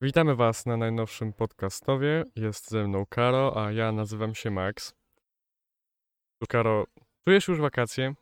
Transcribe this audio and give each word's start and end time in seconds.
Witamy 0.00 0.36
Was 0.36 0.66
na 0.66 0.76
najnowszym 0.76 1.32
podcastowie. 1.32 2.24
Jest 2.36 2.70
ze 2.70 2.88
mną 2.88 3.06
Karo, 3.08 3.64
a 3.64 3.72
ja 3.72 3.92
nazywam 3.92 4.34
się 4.34 4.50
Max. 4.50 4.94
Karo, 6.48 6.86
czujesz 7.24 7.48
już 7.48 7.60
wakacje? 7.60 8.14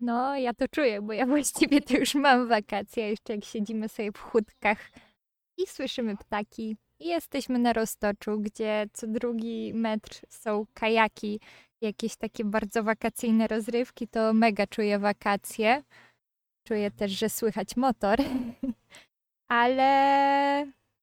No, 0.00 0.36
ja 0.36 0.54
to 0.54 0.68
czuję, 0.68 1.02
bo 1.02 1.12
ja 1.12 1.26
właściwie 1.26 1.80
to 1.80 1.96
już 1.96 2.14
mam 2.14 2.48
wakacje, 2.48 3.10
jeszcze 3.10 3.34
jak 3.34 3.44
siedzimy 3.44 3.88
sobie 3.88 4.12
w 4.12 4.18
chódkach 4.18 4.90
i 5.56 5.66
słyszymy 5.66 6.16
ptaki. 6.16 6.76
I 6.98 7.08
jesteśmy 7.08 7.58
na 7.58 7.72
Roztoczu, 7.72 8.40
gdzie 8.40 8.86
co 8.92 9.06
drugi 9.06 9.72
metr 9.74 10.20
są 10.28 10.66
kajaki, 10.74 11.40
jakieś 11.80 12.16
takie 12.16 12.44
bardzo 12.44 12.82
wakacyjne 12.82 13.46
rozrywki, 13.46 14.08
to 14.08 14.32
mega 14.32 14.66
czuję 14.66 14.98
wakacje. 14.98 15.82
Czuję 16.64 16.90
też, 16.90 17.12
że 17.12 17.28
słychać 17.28 17.76
motor, 17.76 18.18
ale 19.48 19.84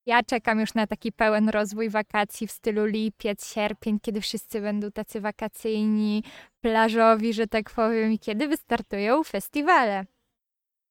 ja 0.06 0.24
czekam 0.24 0.60
już 0.60 0.74
na 0.74 0.88
taki 0.88 1.12
pełen 1.12 1.50
rozwój 1.50 1.90
wakacji 1.90 2.48
w 2.48 2.52
stylu 2.52 2.86
lipiec, 2.86 3.54
sierpień, 3.54 4.00
kiedy 4.00 4.22
wszyscy 4.22 4.62
będą 4.62 4.92
tacy 4.92 5.22
wakacyjni, 5.22 6.24
plażowi, 6.62 7.34
że 7.34 7.48
tak 7.48 7.70
powiem, 7.70 8.12
i 8.12 8.20
kiedy 8.20 8.48
wystartują 8.48 9.24
festiwale. 9.24 10.06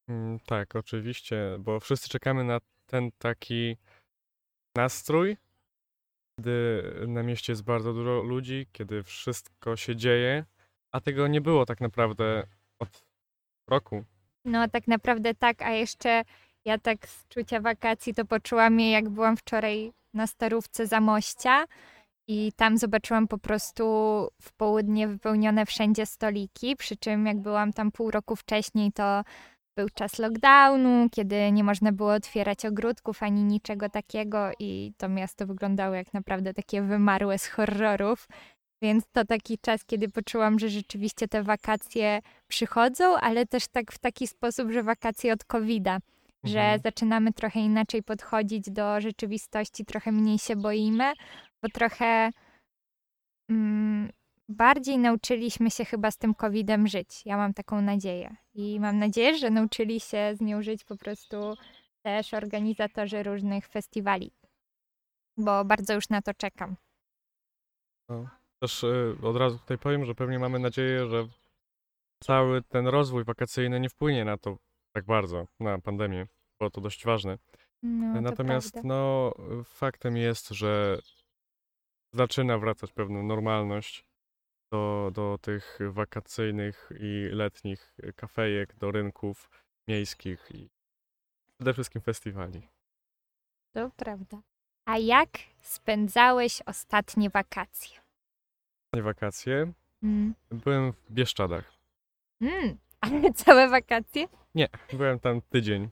Mm, 0.09 0.39
tak, 0.41 0.77
oczywiście, 0.77 1.57
bo 1.59 1.81
wszyscy 1.81 2.09
czekamy 2.09 2.45
na 2.45 2.61
ten 2.87 3.11
taki 3.19 3.77
nastrój, 4.77 5.37
kiedy 6.37 6.83
na 7.09 7.23
mieście 7.23 7.53
jest 7.53 7.65
bardzo 7.65 7.93
dużo 7.93 8.23
ludzi, 8.23 8.67
kiedy 8.73 9.03
wszystko 9.03 9.77
się 9.77 9.97
dzieje, 9.97 10.45
a 10.93 11.01
tego 11.01 11.29
nie 11.29 11.41
było 11.41 11.67
tak 11.67 11.81
naprawdę 11.81 12.47
od 12.79 13.05
roku. 13.69 14.05
No, 14.45 14.69
tak 14.69 14.89
naprawdę 14.89 15.35
tak, 15.35 15.63
a 15.63 15.71
jeszcze 15.71 16.23
ja 16.65 16.79
tak 16.79 17.09
z 17.09 17.29
czucia 17.29 17.61
wakacji 17.61 18.15
to 18.15 18.25
poczułam 18.25 18.81
je, 18.81 18.91
jak 18.91 19.09
byłam 19.09 19.37
wczoraj 19.37 19.93
na 20.15 20.27
starówce 20.27 20.87
Zamościa 20.87 21.65
i 22.29 22.53
tam 22.57 22.79
zobaczyłam 22.79 23.29
po 23.29 23.39
prostu 23.39 23.85
w 24.43 24.53
południe 24.53 25.09
wypełnione 25.09 25.67
wszędzie 25.67 26.07
stoliki, 26.07 26.77
przy 26.77 26.97
czym 26.97 27.27
jak 27.27 27.41
byłam 27.41 27.73
tam 27.73 27.93
pół 27.93 28.11
roku 28.11 28.37
wcześniej, 28.37 28.93
to 28.93 29.23
był 29.77 29.89
czas 29.95 30.19
lockdownu, 30.19 31.09
kiedy 31.11 31.53
nie 31.53 31.65
można 31.65 31.93
było 31.93 32.13
otwierać 32.13 32.65
ogródków 32.67 33.23
ani 33.23 33.45
niczego 33.45 33.89
takiego 33.89 34.51
i 34.59 34.93
to 34.97 35.09
miasto 35.09 35.47
wyglądało 35.47 35.95
jak 35.95 36.15
naprawdę 36.15 36.55
takie 36.55 36.83
wymarłe 36.83 37.39
z 37.39 37.47
horrorów. 37.47 38.29
Więc 38.83 39.05
to 39.13 39.25
taki 39.25 39.59
czas, 39.59 39.85
kiedy 39.85 40.09
poczułam, 40.09 40.59
że 40.59 40.69
rzeczywiście 40.69 41.29
te 41.29 41.43
wakacje 41.43 42.21
przychodzą, 42.49 43.17
ale 43.17 43.47
też 43.47 43.69
tak 43.69 43.93
w 43.93 43.99
taki 43.99 44.27
sposób, 44.27 44.71
że 44.71 44.83
wakacje 44.83 45.33
od 45.33 45.45
COVID-a, 45.45 45.99
że 46.45 46.61
Mhm. 46.61 46.81
zaczynamy 46.85 47.33
trochę 47.33 47.61
inaczej 47.61 48.03
podchodzić 48.03 48.71
do 48.71 49.01
rzeczywistości, 49.01 49.85
trochę 49.85 50.13
mniej 50.13 50.39
się 50.39 50.57
boimy, 50.57 51.13
bo 51.63 51.69
trochę 51.69 52.31
mm, 53.51 54.11
bardziej 54.49 54.99
nauczyliśmy 54.99 55.71
się 55.71 55.85
chyba 55.85 56.11
z 56.11 56.17
tym 56.17 56.35
COVID-em 56.35 56.87
żyć. 56.89 57.23
Ja 57.27 57.37
mam 57.37 57.55
taką 57.55 57.83
nadzieję. 57.83 58.37
I 58.55 58.81
mam 58.81 58.99
nadzieję, 58.99 59.39
że 59.39 59.51
nauczyli 59.51 60.01
się 60.01 60.35
z 60.35 60.41
nią 60.41 60.63
żyć 60.63 60.85
po 60.85 60.97
prostu 60.97 61.55
też 62.03 62.35
organizatorzy 62.35 63.23
różnych 63.23 63.69
festiwali. 63.69 64.33
Bo 65.37 65.65
bardzo 65.65 65.95
już 65.95 66.09
na 66.09 66.23
to 66.23 66.35
czekam. 66.35 66.77
Też 68.63 68.85
y, 68.85 69.17
od 69.23 69.37
razu 69.37 69.59
tutaj 69.59 69.79
powiem, 69.79 70.05
że 70.05 70.15
pewnie 70.15 70.39
mamy 70.39 70.59
nadzieję, 70.59 71.07
że 71.07 71.29
cały 72.23 72.63
ten 72.63 72.87
rozwój 72.87 73.25
wakacyjny 73.25 73.81
nie 73.81 73.89
wpłynie 73.89 74.25
na 74.25 74.37
to 74.37 74.59
tak 74.93 75.05
bardzo, 75.05 75.47
na 75.61 75.79
pandemię, 75.79 76.27
bo 76.61 76.71
to 76.71 76.81
dość 76.81 77.05
ważne. 77.05 77.39
No, 77.83 78.15
to 78.15 78.21
Natomiast 78.21 78.73
prawda. 78.73 78.89
no, 78.89 79.35
faktem 79.65 80.17
jest, 80.17 80.49
że 80.49 80.99
zaczyna 82.13 82.59
wracać 82.59 82.93
pewna 82.93 83.23
normalność 83.23 84.05
do, 84.73 85.11
do 85.15 85.39
tych 85.43 85.79
wakacyjnych 85.91 86.93
i 87.01 87.29
letnich 87.33 87.95
kafejek, 88.17 88.75
do 88.75 88.91
rynków 88.91 89.51
miejskich 89.89 90.51
i 90.51 90.71
przede 91.59 91.73
wszystkim 91.73 92.03
festiwali. 92.03 92.69
To 93.75 93.91
prawda. 93.97 94.43
A 94.87 94.99
jak 94.99 95.29
spędzałeś 95.61 96.63
ostatnie 96.67 97.31
wakacje? 97.31 98.01
Wakacje. 99.01 99.73
Mm. 100.03 100.35
Byłem 100.51 100.93
w 100.93 101.13
Bieszczadach. 101.13 101.73
Mm. 102.41 102.77
Ale 103.01 103.33
całe 103.33 103.69
wakacje? 103.69 104.27
Nie, 104.55 104.69
byłem 104.93 105.21
tam 105.21 105.41
tydzień. 105.43 105.89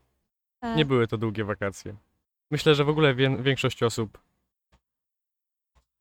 A, 0.60 0.74
Nie 0.74 0.84
były 0.84 1.06
to 1.08 1.18
długie 1.18 1.44
wakacje. 1.44 1.96
Myślę, 2.50 2.74
że 2.74 2.84
w 2.84 2.88
ogóle 2.88 3.14
wię- 3.14 3.42
większość 3.42 3.82
osób 3.82 4.18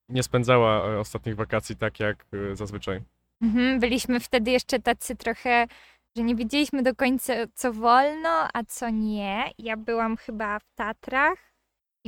nie 0.10 0.24
spędzała 0.24 0.86
e, 0.90 1.00
ostatnich 1.00 1.36
wakacji 1.36 1.76
tak 1.76 2.00
jak 2.00 2.26
e, 2.52 2.56
zazwyczaj. 2.56 3.02
Mhm, 3.42 3.80
byliśmy 3.80 4.20
wtedy 4.20 4.52
jeszcze 4.52 4.80
tacy 4.80 5.16
trochę, 5.16 5.68
że 6.16 6.24
nie 6.24 6.36
wiedzieliśmy 6.36 6.84
do 6.84 6.96
końca, 6.96 7.34
co 7.54 7.74
wolno, 7.74 8.48
a 8.54 8.64
co 8.64 8.90
nie. 8.90 9.52
Ja 9.58 9.78
byłam 9.78 10.18
chyba 10.18 10.60
w 10.60 10.72
Tatrach 10.76 11.38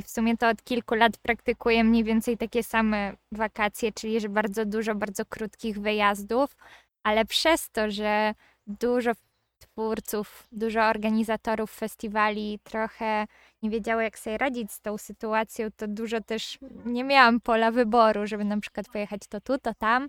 i 0.00 0.02
w 0.02 0.10
sumie 0.10 0.36
to 0.36 0.48
od 0.48 0.62
kilku 0.64 0.94
lat 0.94 1.16
praktykuję 1.16 1.84
mniej 1.84 2.04
więcej 2.04 2.36
takie 2.38 2.62
same 2.62 3.12
wakacje, 3.32 3.92
czyli 3.92 4.20
że 4.20 4.28
bardzo 4.28 4.64
dużo, 4.64 4.94
bardzo 4.94 5.24
krótkich 5.24 5.80
wyjazdów, 5.80 6.56
ale 7.02 7.24
przez 7.24 7.70
to, 7.70 7.90
że 7.90 8.34
dużo 8.66 9.12
twórców, 9.58 10.48
dużo 10.52 10.82
organizatorów 10.82 11.70
festiwali 11.70 12.58
trochę 12.64 13.26
nie 13.62 13.70
wiedziało, 13.70 14.00
jak 14.00 14.18
sobie 14.18 14.38
radzić 14.38 14.72
z 14.72 14.80
tą 14.80 14.98
sytuacją, 14.98 15.68
to 15.76 15.88
dużo 15.88 16.20
też 16.20 16.58
nie 16.84 17.04
miałam 17.04 17.40
pola 17.40 17.70
wyboru, 17.70 18.26
żeby 18.26 18.44
na 18.44 18.60
przykład 18.60 18.88
pojechać 18.88 19.20
to 19.28 19.40
tu, 19.40 19.58
to 19.58 19.74
tam 19.74 20.08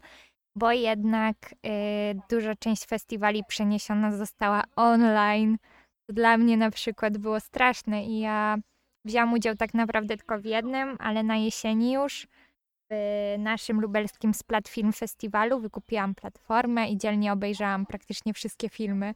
bo 0.55 0.71
jednak 0.71 1.35
y, 1.53 2.19
duża 2.29 2.55
część 2.55 2.85
festiwali 2.85 3.43
przeniesiona 3.47 4.11
została 4.11 4.63
online. 4.75 5.57
To 6.07 6.13
dla 6.13 6.37
mnie 6.37 6.57
na 6.57 6.71
przykład 6.71 7.17
było 7.17 7.39
straszne 7.39 8.05
i 8.05 8.19
ja 8.19 8.57
wzięłam 9.05 9.33
udział 9.33 9.55
tak 9.55 9.73
naprawdę 9.73 10.17
tylko 10.17 10.39
w 10.39 10.45
jednym, 10.45 10.97
ale 10.99 11.23
na 11.23 11.37
jesieni 11.37 11.93
już 11.93 12.27
w 12.91 13.35
naszym 13.39 13.81
lubelskim 13.81 14.33
Splat 14.33 14.67
Film 14.67 14.93
Festiwalu 14.93 15.59
wykupiłam 15.59 16.15
platformę 16.15 16.89
i 16.89 16.97
dzielnie 16.97 17.33
obejrzałam 17.33 17.85
praktycznie 17.85 18.33
wszystkie 18.33 18.69
filmy. 18.69 19.13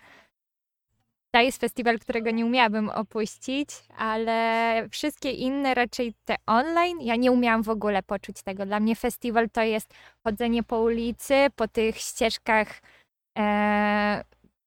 To 1.35 1.41
jest 1.41 1.61
festiwal, 1.61 1.99
którego 1.99 2.31
nie 2.31 2.45
umiałabym 2.45 2.89
opuścić, 2.89 3.69
ale 3.97 4.87
wszystkie 4.91 5.31
inne, 5.31 5.73
raczej 5.73 6.13
te 6.25 6.35
online, 6.45 6.97
ja 7.01 7.15
nie 7.15 7.31
umiałam 7.31 7.63
w 7.63 7.69
ogóle 7.69 8.03
poczuć 8.03 8.43
tego. 8.43 8.65
Dla 8.65 8.79
mnie 8.79 8.95
festiwal 8.95 9.49
to 9.49 9.61
jest 9.61 9.93
chodzenie 10.23 10.63
po 10.63 10.79
ulicy, 10.79 11.47
po 11.55 11.67
tych 11.67 11.97
ścieżkach 11.97 12.81
e, 13.37 14.23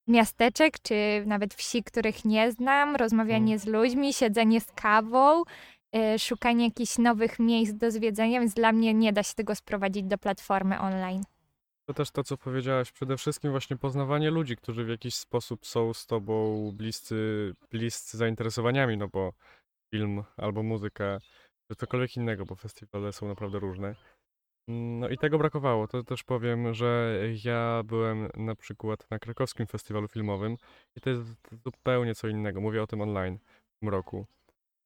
miasteczek, 0.08 0.74
czy 0.82 0.94
nawet 1.26 1.54
wsi, 1.54 1.84
których 1.84 2.24
nie 2.24 2.52
znam, 2.52 2.96
rozmawianie 2.96 3.58
z 3.58 3.66
ludźmi, 3.66 4.14
siedzenie 4.14 4.60
z 4.60 4.72
kawą, 4.72 5.42
e, 5.94 6.18
szukanie 6.18 6.64
jakichś 6.64 6.98
nowych 6.98 7.38
miejsc 7.38 7.74
do 7.74 7.90
zwiedzenia, 7.90 8.40
więc 8.40 8.54
dla 8.54 8.72
mnie 8.72 8.94
nie 8.94 9.12
da 9.12 9.22
się 9.22 9.34
tego 9.34 9.54
sprowadzić 9.54 10.04
do 10.04 10.18
platformy 10.18 10.80
online. 10.80 11.22
To 11.88 11.94
też 11.94 12.10
to, 12.10 12.24
co 12.24 12.36
powiedziałaś, 12.36 12.92
przede 12.92 13.16
wszystkim 13.16 13.50
właśnie 13.50 13.76
poznawanie 13.76 14.30
ludzi, 14.30 14.56
którzy 14.56 14.84
w 14.84 14.88
jakiś 14.88 15.14
sposób 15.14 15.66
są 15.66 15.94
z 15.94 16.06
tobą 16.06 16.72
bliscy, 16.72 17.52
bliscy 17.70 18.18
zainteresowaniami, 18.18 18.96
no 18.96 19.08
bo 19.08 19.32
film 19.94 20.22
albo 20.36 20.62
muzyka, 20.62 21.18
czy 21.68 21.76
cokolwiek 21.76 22.16
innego, 22.16 22.44
bo 22.44 22.54
festiwale 22.54 23.12
są 23.12 23.28
naprawdę 23.28 23.58
różne. 23.58 23.94
No 24.68 25.08
i 25.08 25.18
tego 25.18 25.38
brakowało. 25.38 25.88
To 25.88 26.02
też 26.02 26.24
powiem, 26.24 26.74
że 26.74 27.20
ja 27.44 27.82
byłem 27.84 28.28
na 28.36 28.54
przykład 28.54 29.10
na 29.10 29.18
krakowskim 29.18 29.66
festiwalu 29.66 30.08
filmowym 30.08 30.56
i 30.96 31.00
to 31.00 31.10
jest 31.10 31.22
zupełnie 31.64 32.14
co 32.14 32.28
innego. 32.28 32.60
Mówię 32.60 32.82
o 32.82 32.86
tym 32.86 33.00
online 33.00 33.38
w 33.76 33.80
tym 33.80 33.88
roku. 33.88 34.26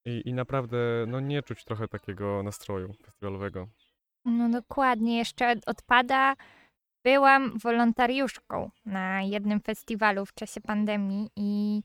I, 0.04 0.22
i 0.24 0.34
naprawdę, 0.34 0.76
no 1.08 1.20
nie 1.20 1.42
czuć 1.42 1.64
trochę 1.64 1.88
takiego 1.88 2.42
nastroju 2.42 2.92
festiwalowego. 2.92 3.68
No 4.24 4.48
dokładnie, 4.48 5.18
jeszcze 5.18 5.54
odpada. 5.66 6.34
Byłam 7.04 7.58
wolontariuszką 7.58 8.70
na 8.86 9.22
jednym 9.22 9.60
festiwalu 9.60 10.26
w 10.26 10.34
czasie 10.34 10.60
pandemii 10.60 11.30
i 11.36 11.82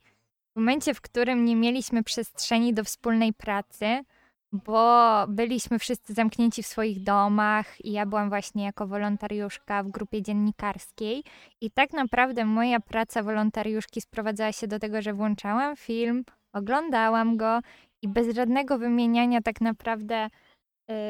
w 0.55 0.59
momencie, 0.59 0.93
w 0.93 1.01
którym 1.01 1.45
nie 1.45 1.55
mieliśmy 1.55 2.03
przestrzeni 2.03 2.73
do 2.73 2.83
wspólnej 2.83 3.33
pracy, 3.33 4.03
bo 4.51 5.25
byliśmy 5.27 5.79
wszyscy 5.79 6.13
zamknięci 6.13 6.63
w 6.63 6.67
swoich 6.67 7.03
domach 7.03 7.85
i 7.85 7.91
ja 7.91 8.05
byłam 8.05 8.29
właśnie 8.29 8.63
jako 8.63 8.87
wolontariuszka 8.87 9.83
w 9.83 9.87
grupie 9.87 10.21
dziennikarskiej. 10.21 11.23
I 11.61 11.71
tak 11.71 11.93
naprawdę 11.93 12.45
moja 12.45 12.79
praca 12.79 13.23
wolontariuszki 13.23 14.01
sprowadzała 14.01 14.51
się 14.51 14.67
do 14.67 14.79
tego, 14.79 15.01
że 15.01 15.13
włączałam 15.13 15.75
film, 15.75 16.23
oglądałam 16.53 17.37
go 17.37 17.59
i 18.01 18.07
bez 18.07 18.35
żadnego 18.35 18.77
wymieniania 18.77 19.41
tak 19.41 19.61
naprawdę 19.61 20.25
y, 20.25 20.29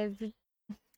w- 0.09 0.31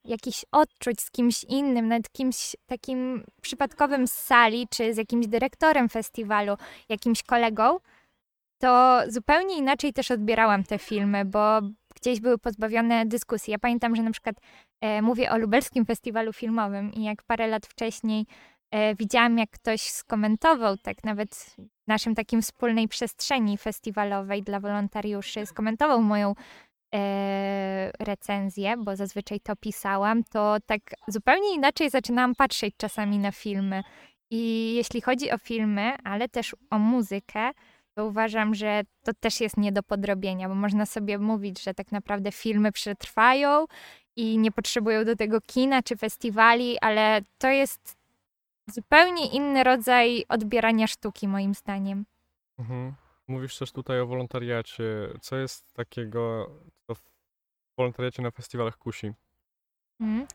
jakichś 0.06 0.46
odczuć 0.52 1.02
z 1.02 1.12
kimś 1.12 1.44
innym, 1.44 1.88
nawet 1.88 2.12
kimś 2.12 2.56
takim 2.66 3.24
przypadkowym 3.42 4.08
z 4.08 4.14
sali, 4.14 4.68
czy 4.70 4.94
z 4.94 4.98
jakimś 4.98 5.28
dyrektorem 5.28 5.90
festiwalu, 5.90 6.56
jakimś 6.90 7.24
kolegą, 7.24 7.78
to 8.62 9.02
zupełnie 9.08 9.58
inaczej 9.58 9.94
też 9.94 10.12
odbierałam 10.12 10.64
te 10.64 10.78
filmy, 10.80 11.26
bo 11.26 11.62
gdzieś 12.02 12.20
były 12.20 12.38
pozbawione 12.38 13.06
dyskusji. 13.06 13.52
Ja 13.52 13.60
pamiętam, 13.60 13.96
że 13.96 14.04
na 14.04 14.12
przykład 14.12 14.36
e, 14.82 15.02
mówię 15.02 15.32
o 15.32 15.38
lubelskim 15.38 15.86
festiwalu 15.86 16.34
filmowym 16.34 16.94
i 16.94 17.04
jak 17.04 17.24
parę 17.24 17.48
lat 17.48 17.66
wcześniej 17.66 18.26
e, 18.72 18.96
widziałam, 18.96 19.38
jak 19.38 19.50
ktoś 19.50 19.82
skomentował, 19.82 20.78
tak 20.78 21.04
nawet 21.04 21.36
w 21.58 21.88
naszym 21.88 22.16
takim 22.16 22.42
wspólnej 22.42 22.88
przestrzeni 22.88 23.58
festiwalowej 23.58 24.44
dla 24.44 24.60
wolontariuszy, 24.60 25.46
skomentował 25.46 26.02
moją 26.02 26.36
e, 26.96 27.92
recenzję, 28.00 28.78
bo 28.78 28.96
zazwyczaj 28.96 29.40
to 29.40 29.56
pisałam, 29.56 30.24
to 30.24 30.58
tak 30.66 30.82
zupełnie 31.08 31.56
inaczej 31.56 31.90
zaczynałam 31.90 32.36
patrzeć 32.36 32.74
czasami 32.78 33.20
na 33.20 33.32
filmy. 33.32 33.84
I 34.32 34.74
jeśli 34.76 35.02
chodzi 35.02 35.32
o 35.32 35.38
filmy, 35.38 35.96
ale 36.04 36.30
też 36.30 36.56
o 36.70 36.80
muzykę, 36.80 37.52
to 38.00 38.06
uważam, 38.06 38.56
że 38.56 38.82
to 39.04 39.14
też 39.14 39.42
jest 39.42 39.58
nie 39.58 39.72
do 39.72 39.84
podrobienia, 39.84 40.50
bo 40.50 40.56
można 40.56 40.86
sobie 40.86 41.18
mówić, 41.18 41.64
że 41.64 41.74
tak 41.74 41.92
naprawdę 41.92 42.32
filmy 42.32 42.72
przetrwają 42.72 43.66
i 44.16 44.38
nie 44.38 44.52
potrzebują 44.52 45.06
do 45.06 45.16
tego 45.16 45.42
kina 45.42 45.84
czy 45.84 45.98
festiwali, 45.98 46.80
ale 46.80 47.22
to 47.38 47.48
jest 47.48 47.98
zupełnie 48.68 49.28
inny 49.28 49.64
rodzaj 49.64 50.26
odbierania 50.30 50.88
sztuki, 50.88 51.28
moim 51.28 51.54
zdaniem. 51.54 52.06
Mhm. 52.60 52.94
Mówisz 53.28 53.58
też 53.58 53.72
tutaj 53.72 54.00
o 54.00 54.08
wolontariacie. 54.08 54.84
Co 55.22 55.36
jest 55.38 55.74
takiego, 55.74 56.50
co 56.88 56.96
w 56.96 57.02
wolontariacie 57.78 58.22
na 58.22 58.32
festiwalach 58.32 58.78
kusi? 58.78 59.12
Mm. 60.02 60.28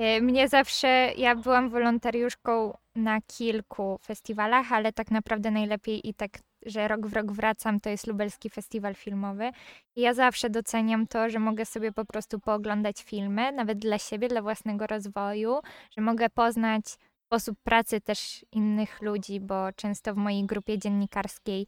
Y, 0.00 0.22
Mnie 0.22 0.48
zawsze, 0.48 0.88
ja 1.16 1.36
byłam 1.36 1.70
wolontariuszką 1.70 2.78
na 2.94 3.20
kilku 3.20 3.98
festiwalach, 4.02 4.72
ale 4.72 4.92
tak 4.92 5.10
naprawdę 5.10 5.50
najlepiej 5.50 6.08
i 6.08 6.14
tak, 6.14 6.30
że 6.66 6.88
rok 6.88 7.06
w 7.06 7.12
rok 7.12 7.32
wracam, 7.32 7.80
to 7.80 7.90
jest 7.90 8.06
Lubelski 8.06 8.50
Festiwal 8.50 8.94
Filmowy. 8.94 9.50
I 9.96 10.00
ja 10.00 10.14
zawsze 10.14 10.50
doceniam 10.50 11.06
to, 11.06 11.30
że 11.30 11.38
mogę 11.38 11.64
sobie 11.64 11.92
po 11.92 12.04
prostu 12.04 12.40
pooglądać 12.40 13.02
filmy, 13.02 13.52
nawet 13.52 13.78
dla 13.78 13.98
siebie, 13.98 14.28
dla 14.28 14.42
własnego 14.42 14.86
rozwoju, 14.86 15.60
że 15.90 16.02
mogę 16.02 16.30
poznać 16.30 16.84
sposób 17.26 17.58
pracy 17.62 18.00
też 18.00 18.44
innych 18.52 19.02
ludzi, 19.02 19.40
bo 19.40 19.72
często 19.76 20.14
w 20.14 20.16
mojej 20.16 20.44
grupie 20.46 20.78
dziennikarskiej 20.78 21.66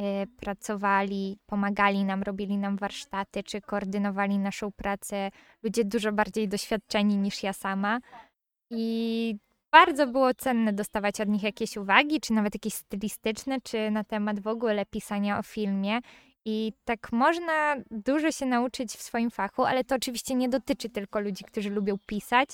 y, 0.00 0.02
pracowali, 0.36 1.38
pomagali 1.46 2.04
nam, 2.04 2.22
robili 2.22 2.58
nam 2.58 2.76
warsztaty, 2.76 3.42
czy 3.42 3.60
koordynowali 3.60 4.38
naszą 4.38 4.72
pracę 4.72 5.30
ludzie 5.62 5.84
dużo 5.84 6.12
bardziej 6.12 6.48
doświadczeni 6.48 7.16
niż 7.16 7.42
ja 7.42 7.52
sama. 7.52 8.00
I 8.70 9.36
bardzo 9.72 10.06
było 10.06 10.34
cenne 10.34 10.72
dostawać 10.72 11.20
od 11.20 11.28
nich 11.28 11.42
jakieś 11.42 11.76
uwagi, 11.76 12.20
czy 12.20 12.32
nawet 12.32 12.54
jakieś 12.54 12.74
stylistyczne, 12.74 13.60
czy 13.60 13.90
na 13.90 14.04
temat 14.04 14.40
w 14.40 14.46
ogóle 14.46 14.86
pisania 14.86 15.38
o 15.38 15.42
filmie. 15.42 15.98
I 16.44 16.72
tak 16.84 17.12
można 17.12 17.76
dużo 17.90 18.32
się 18.32 18.46
nauczyć 18.46 18.90
w 18.90 19.02
swoim 19.02 19.30
fachu, 19.30 19.64
ale 19.64 19.84
to 19.84 19.94
oczywiście 19.94 20.34
nie 20.34 20.48
dotyczy 20.48 20.88
tylko 20.88 21.20
ludzi, 21.20 21.44
którzy 21.44 21.70
lubią 21.70 21.96
pisać, 22.06 22.48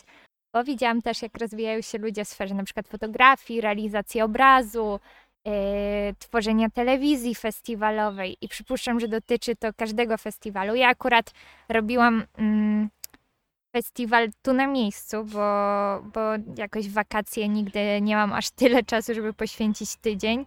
bo 0.52 0.64
widziałam 0.64 1.02
też, 1.02 1.22
jak 1.22 1.38
rozwijają 1.38 1.80
się 1.80 1.98
ludzie 1.98 2.24
w 2.24 2.28
sferze 2.28 2.64
przykład 2.64 2.88
fotografii, 2.88 3.60
realizacji 3.60 4.20
obrazu, 4.20 5.00
yy, 5.44 5.52
tworzenia 6.18 6.70
telewizji 6.70 7.34
festiwalowej. 7.34 8.36
I 8.40 8.48
przypuszczam, 8.48 9.00
że 9.00 9.08
dotyczy 9.08 9.56
to 9.56 9.72
każdego 9.72 10.18
festiwalu. 10.18 10.74
Ja 10.74 10.88
akurat 10.88 11.30
robiłam 11.68 12.24
mm, 12.38 12.88
festiwal 13.76 14.28
tu 14.42 14.52
na 14.52 14.66
miejscu, 14.66 15.24
bo, 15.24 15.48
bo 16.14 16.20
jakoś 16.58 16.88
wakacje 16.88 17.48
nigdy 17.48 18.00
nie 18.00 18.16
mam 18.16 18.32
aż 18.32 18.50
tyle 18.50 18.82
czasu, 18.82 19.14
żeby 19.14 19.32
poświęcić 19.32 19.96
tydzień. 19.96 20.44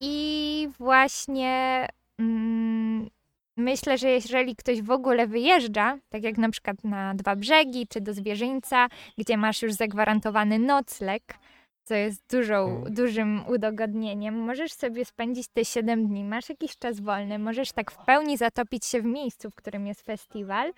I 0.00 0.68
właśnie 0.78 1.86
mm, 2.18 3.10
myślę, 3.56 3.98
że 3.98 4.10
jeżeli 4.10 4.56
ktoś 4.56 4.82
w 4.82 4.90
ogóle 4.90 5.26
wyjeżdża, 5.26 5.98
tak 6.08 6.22
jak 6.22 6.38
na 6.38 6.50
przykład 6.50 6.84
na 6.84 7.14
Dwa 7.14 7.36
Brzegi 7.36 7.86
czy 7.88 8.00
do 8.00 8.14
Zwierzyńca, 8.14 8.88
gdzie 9.18 9.36
masz 9.36 9.62
już 9.62 9.72
zagwarantowany 9.72 10.58
nocleg, 10.58 11.22
co 11.84 11.94
jest 11.94 12.22
dużą, 12.30 12.68
Mhm. 12.68 12.94
dużym 12.94 13.44
udogodnieniem, 13.48 14.34
możesz 14.40 14.72
sobie 14.72 15.04
spędzić 15.04 15.48
te 15.48 15.64
7 15.64 16.06
dni, 16.06 16.24
masz 16.24 16.48
jakiś 16.48 16.78
czas 16.78 17.00
wolny, 17.00 17.38
możesz 17.38 17.72
tak 17.72 17.90
w 17.90 17.96
pełni 18.04 18.36
zatopić 18.36 18.86
się 18.86 19.02
w 19.02 19.04
miejscu, 19.04 19.50
w 19.50 19.54
którym 19.54 19.86
jest 19.86 20.02
festiwal, 20.02 20.72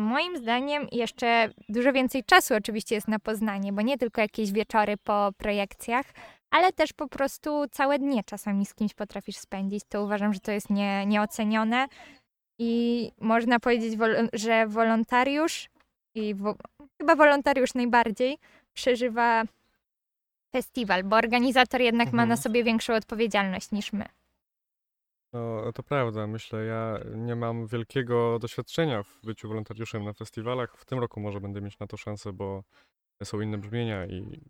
moim 0.00 0.36
zdaniem 0.38 0.86
jeszcze 0.92 1.50
dużo 1.68 1.92
więcej 1.92 2.24
czasu 2.24 2.54
oczywiście 2.54 2.94
jest 2.94 3.08
na 3.08 3.18
poznanie, 3.18 3.72
bo 3.72 3.82
nie 3.82 3.98
tylko 3.98 4.20
jakieś 4.20 4.52
wieczory 4.52 4.96
po 4.96 5.30
projekcjach, 5.36 6.06
ale 6.50 6.72
też 6.72 6.92
po 6.92 7.08
prostu 7.08 7.64
całe 7.70 7.98
dnie 7.98 8.24
czasami 8.24 8.66
z 8.66 8.74
kimś 8.74 8.94
potrafisz 8.94 9.36
spędzić. 9.36 9.82
To 9.88 10.04
uważam, 10.04 10.34
że 10.34 10.40
to 10.40 10.52
jest 10.52 10.70
nie, 10.70 11.06
nieocenione 11.06 11.86
i 12.58 13.12
można 13.20 13.60
powiedzieć, 13.60 13.98
że 14.32 14.66
wolontariusz 14.66 15.68
i 16.14 16.34
wo- 16.34 16.56
chyba 17.00 17.16
wolontariusz 17.16 17.74
najbardziej 17.74 18.38
przeżywa 18.72 19.42
festiwal, 20.52 21.04
bo 21.04 21.16
organizator 21.16 21.80
jednak 21.80 22.06
ma 22.06 22.10
Mhm. 22.22 22.28
na 22.28 22.36
sobie 22.36 22.64
większą 22.64 22.94
odpowiedzialność 22.94 23.70
niż 23.72 23.92
my. 23.92 24.04
No, 25.32 25.72
to 25.72 25.82
prawda. 25.82 26.26
Myślę, 26.26 26.64
ja 26.64 26.98
nie 27.14 27.36
mam 27.36 27.66
wielkiego 27.66 28.38
doświadczenia 28.38 29.02
w 29.02 29.20
byciu 29.24 29.48
wolontariuszem 29.48 30.04
na 30.04 30.12
festiwalach. 30.12 30.76
W 30.76 30.84
tym 30.84 30.98
roku 30.98 31.20
może 31.20 31.40
będę 31.40 31.60
mieć 31.60 31.78
na 31.78 31.86
to 31.86 31.96
szansę, 31.96 32.32
bo 32.32 32.64
są 33.24 33.40
inne 33.40 33.58
brzmienia 33.58 34.06
i 34.06 34.40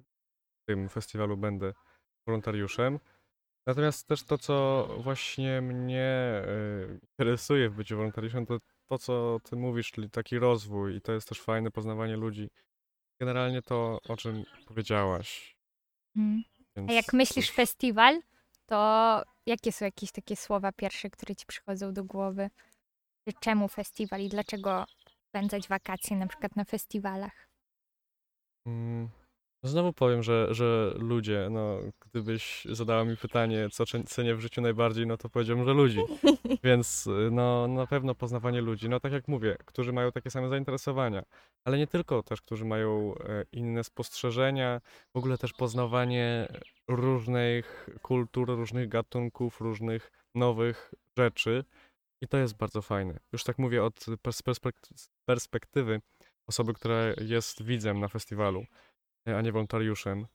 w 0.63 0.65
tym 0.67 0.89
festiwalu 0.89 1.37
będę 1.37 1.73
wolontariuszem. 2.27 2.99
Natomiast 3.67 4.09
też 4.09 4.23
to, 4.23 4.39
co 4.39 4.89
właśnie 4.99 5.61
mnie 5.61 6.43
y, 6.47 7.01
interesuje 7.03 7.69
w 7.69 7.75
byciu 7.75 7.97
wolontariuszem, 7.97 8.47
to 8.47 8.59
to, 8.93 8.99
co 8.99 9.41
ty 9.45 9.57
mówisz, 9.57 9.91
czyli 9.91 10.11
taki 10.11 10.39
rozwój 10.39 10.97
i 10.97 11.01
to 11.01 11.13
jest 11.13 11.29
też 11.29 11.41
fajne 11.41 11.71
poznawanie 11.71 12.17
ludzi. 12.17 12.51
Generalnie 13.21 13.63
to, 13.63 13.99
o 14.09 14.17
czym 14.17 14.45
powiedziałaś. 14.67 15.57
Mm. 16.17 16.43
Więc 16.77 16.91
A 16.91 16.93
jak 16.93 17.13
myślisz 17.13 17.51
festiwal, 17.51 18.21
to 18.67 19.23
jakie 19.47 19.73
są 19.73 19.85
jakieś 19.85 20.13
takie 20.13 20.37
słowa 20.37 20.73
pierwsze, 20.73 21.11
które 21.11 21.37
ci 21.37 21.47
przychodzą 21.47 21.93
do 21.93 22.05
głowy? 22.05 22.51
Czemu 23.41 23.69
festiwal 23.69 24.21
i 24.21 24.29
dlaczego 24.29 24.87
spędzać 25.29 25.69
wakacje 25.69 26.17
na 26.17 26.27
przykład 26.27 26.57
na 26.57 26.65
festiwalach? 26.65 27.49
Mm, 28.67 29.09
Znowu 29.65 29.93
powiem, 29.93 30.23
że, 30.23 30.55
że 30.55 30.95
ludzie, 30.99 31.49
no, 31.51 31.79
gdybyś 32.01 32.67
zadała 32.71 33.05
mi 33.05 33.17
pytanie, 33.17 33.69
co 33.73 33.87
cze- 33.87 34.05
cenię 34.05 34.35
w 34.35 34.41
życiu 34.41 34.61
najbardziej, 34.61 35.07
no 35.07 35.17
to 35.17 35.29
powiedziałbym, 35.29 35.67
że 35.67 35.73
ludzi. 35.73 35.99
Więc 36.65 37.07
y, 37.07 37.29
no, 37.33 37.69
na 37.69 37.87
pewno 37.87 38.15
poznawanie 38.15 38.61
ludzi, 38.61 38.89
no 38.89 39.01
tak 39.01 39.13
jak 39.13 39.29
mówię, 39.29 39.57
którzy 39.65 39.93
mają 39.93 40.13
takie 40.13 40.31
same 40.31 40.49
zainteresowania, 40.49 41.23
ale 41.65 41.79
nie 41.79 41.87
tylko 41.87 42.23
też, 42.23 42.41
którzy 42.41 42.65
mają 42.65 43.15
e, 43.15 43.45
inne 43.53 43.85
spostrzeżenia, 43.85 44.81
w 45.15 45.19
ogóle 45.19 45.39
też 45.39 45.53
poznawanie 45.53 46.49
różnych 46.89 47.91
kultur, 48.03 48.49
różnych 48.49 48.89
gatunków, 48.89 49.61
różnych 49.61 50.13
nowych 50.35 50.95
rzeczy 51.19 51.65
i 52.23 52.29
to 52.29 52.39
jest 52.39 52.57
bardzo 52.57 52.83
fajne. 52.83 53.19
Już 53.33 53.45
tak 53.45 53.59
mówię 53.59 53.85
od 53.85 53.95
pers- 53.95 54.43
perspek- 54.43 55.09
perspektywy 55.25 56.01
osoby, 56.47 56.75
która 56.75 56.97
jest 57.21 57.63
widzem 57.63 58.01
na 58.01 58.09
festiwalu, 58.09 58.65
a 59.27 59.41
nie 59.41 59.53
wolontariuszem. 59.53 60.27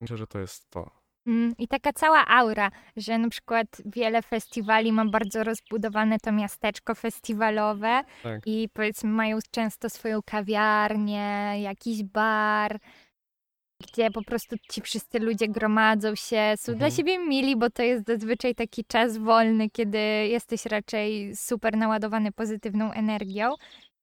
Myślę, 0.00 0.16
że 0.16 0.26
to 0.26 0.38
jest 0.38 0.70
to. 0.70 0.90
Mm, 1.26 1.54
I 1.58 1.68
taka 1.68 1.92
cała 1.92 2.26
aura, 2.26 2.70
że 2.96 3.18
na 3.18 3.28
przykład 3.28 3.66
wiele 3.86 4.22
festiwali 4.22 4.92
ma 4.92 5.04
bardzo 5.04 5.44
rozbudowane 5.44 6.18
to 6.18 6.32
miasteczko 6.32 6.94
festiwalowe 6.94 8.02
Tak. 8.22 8.42
i 8.46 8.68
powiedzmy 8.72 9.10
mają 9.10 9.38
często 9.50 9.90
swoją 9.90 10.20
kawiarnię, 10.22 11.52
jakiś 11.62 12.02
bar, 12.04 12.78
gdzie 13.82 14.10
po 14.10 14.22
prostu 14.22 14.56
ci 14.70 14.80
wszyscy 14.80 15.18
ludzie 15.18 15.48
gromadzą 15.48 16.14
się, 16.14 16.54
są 16.56 16.72
dla 16.72 16.86
Mhm. 16.86 16.92
siebie 16.92 17.18
mili, 17.18 17.56
bo 17.56 17.70
to 17.70 17.82
jest 17.82 18.06
zazwyczaj 18.06 18.54
taki 18.54 18.84
czas 18.84 19.18
wolny, 19.18 19.70
kiedy 19.70 19.98
jesteś 20.28 20.66
raczej 20.66 21.36
super 21.36 21.76
naładowany 21.76 22.32
pozytywną 22.32 22.92
energią. 22.92 23.54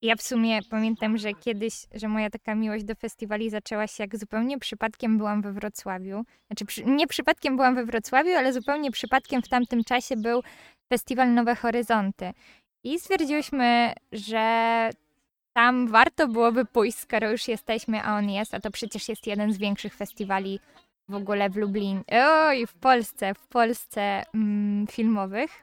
Ja 0.03 0.15
w 0.15 0.22
sumie 0.22 0.60
pamiętam, 0.69 1.17
że 1.17 1.33
kiedyś, 1.33 1.74
że 1.93 2.07
moja 2.07 2.29
taka 2.29 2.55
miłość 2.55 2.83
do 2.83 2.95
festiwali 2.95 3.50
zaczęła 3.50 3.88
się 3.88 4.03
jak 4.03 4.17
zupełnie 4.17 4.60
przypadkiem 4.60 5.17
byłam 5.17 5.41
we 5.41 5.53
Wrocławiu. 5.53 6.24
Znaczy 6.48 6.83
nie 6.86 7.07
przypadkiem 7.07 7.55
byłam 7.55 7.75
we 7.75 7.86
Wrocławiu, 7.86 8.31
ale 8.31 8.53
zupełnie 8.53 8.91
przypadkiem 8.91 9.41
w 9.41 9.48
tamtym 9.48 9.83
czasie 9.83 10.15
był 10.17 10.43
festiwal 10.89 11.33
Nowe 11.33 11.55
Horyzonty. 11.55 12.33
I 12.83 13.00
stwierdziłyśmy, 13.00 13.93
że 14.12 14.89
tam 15.53 15.88
warto 15.88 16.27
byłoby 16.27 16.65
pójść, 16.65 16.98
skoro 16.98 17.31
już 17.31 17.48
jesteśmy, 17.48 18.03
a 18.03 18.17
on 18.17 18.29
jest, 18.29 18.53
a 18.53 18.60
to 18.60 18.72
przecież 18.72 19.10
jest 19.10 19.27
jeden 19.27 19.53
z 19.53 19.57
większych 19.57 19.95
festiwali 19.95 20.60
w 21.10 21.15
ogóle 21.15 21.50
w 21.50 21.55
Lublinie, 21.55 22.03
oj, 22.12 22.67
w 22.67 22.74
Polsce, 22.74 23.33
w 23.33 23.48
Polsce 23.48 24.24
mm, 24.33 24.88
filmowych. 24.88 25.62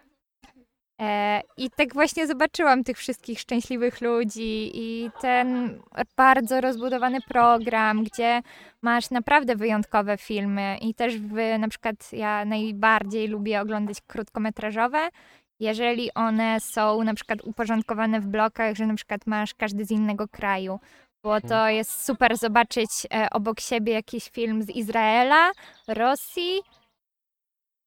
E, 1.00 1.40
I 1.56 1.70
tak 1.70 1.94
właśnie 1.94 2.26
zobaczyłam 2.26 2.84
tych 2.84 2.98
wszystkich 2.98 3.40
szczęśliwych 3.40 4.00
ludzi 4.00 4.70
i 4.74 5.10
ten 5.20 5.78
bardzo 6.16 6.60
rozbudowany 6.60 7.20
program, 7.20 8.04
gdzie 8.04 8.42
masz 8.82 9.10
naprawdę 9.10 9.56
wyjątkowe 9.56 10.16
filmy. 10.16 10.78
I 10.80 10.94
też 10.94 11.18
w, 11.18 11.58
na 11.58 11.68
przykład 11.68 12.12
ja 12.12 12.44
najbardziej 12.44 13.28
lubię 13.28 13.60
oglądać 13.60 14.00
krótkometrażowe, 14.06 15.08
jeżeli 15.60 16.14
one 16.14 16.60
są 16.60 17.04
na 17.04 17.14
przykład 17.14 17.38
uporządkowane 17.44 18.20
w 18.20 18.26
blokach, 18.26 18.76
że 18.76 18.86
na 18.86 18.94
przykład 18.94 19.26
masz 19.26 19.54
każdy 19.54 19.84
z 19.84 19.90
innego 19.90 20.28
kraju. 20.28 20.80
Bo 21.22 21.40
to 21.40 21.68
jest 21.68 22.04
super 22.04 22.36
zobaczyć 22.36 22.90
e, 23.14 23.30
obok 23.30 23.60
siebie 23.60 23.92
jakiś 23.92 24.30
film 24.30 24.62
z 24.62 24.68
Izraela, 24.70 25.50
Rosji, 25.88 26.60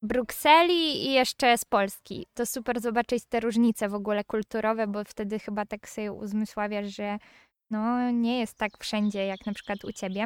Brukseli 0.04 1.06
i 1.06 1.14
jeszcze 1.14 1.58
z 1.58 1.66
Polski. 1.66 2.26
To 2.34 2.46
super 2.46 2.82
zobaczyć 2.82 3.26
te 3.26 3.40
różnice 3.40 3.90
w 3.90 3.94
ogóle 3.94 4.24
kulturowe, 4.24 4.88
bo 4.88 5.04
wtedy 5.04 5.40
chyba 5.40 5.66
tak 5.66 5.90
sobie 5.90 6.14
uzmysławiasz, 6.14 6.96
że 6.96 7.18
no 7.72 8.12
nie 8.12 8.40
jest 8.40 8.58
tak 8.58 8.78
wszędzie 8.78 9.26
jak 9.26 9.46
na 9.46 9.54
przykład 9.54 9.86
u 9.86 9.92
ciebie. 9.92 10.26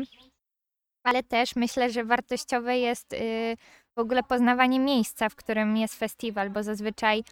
Ale 1.03 1.23
też 1.23 1.55
myślę, 1.55 1.89
że 1.89 2.03
wartościowe 2.03 2.77
jest 2.77 3.13
y, 3.13 3.57
w 3.95 3.99
ogóle 3.99 4.23
poznawanie 4.23 4.79
miejsca, 4.79 5.29
w 5.29 5.35
którym 5.35 5.77
jest 5.77 5.95
festiwal, 5.95 6.49
bo 6.49 6.63
zazwyczaj 6.63 7.23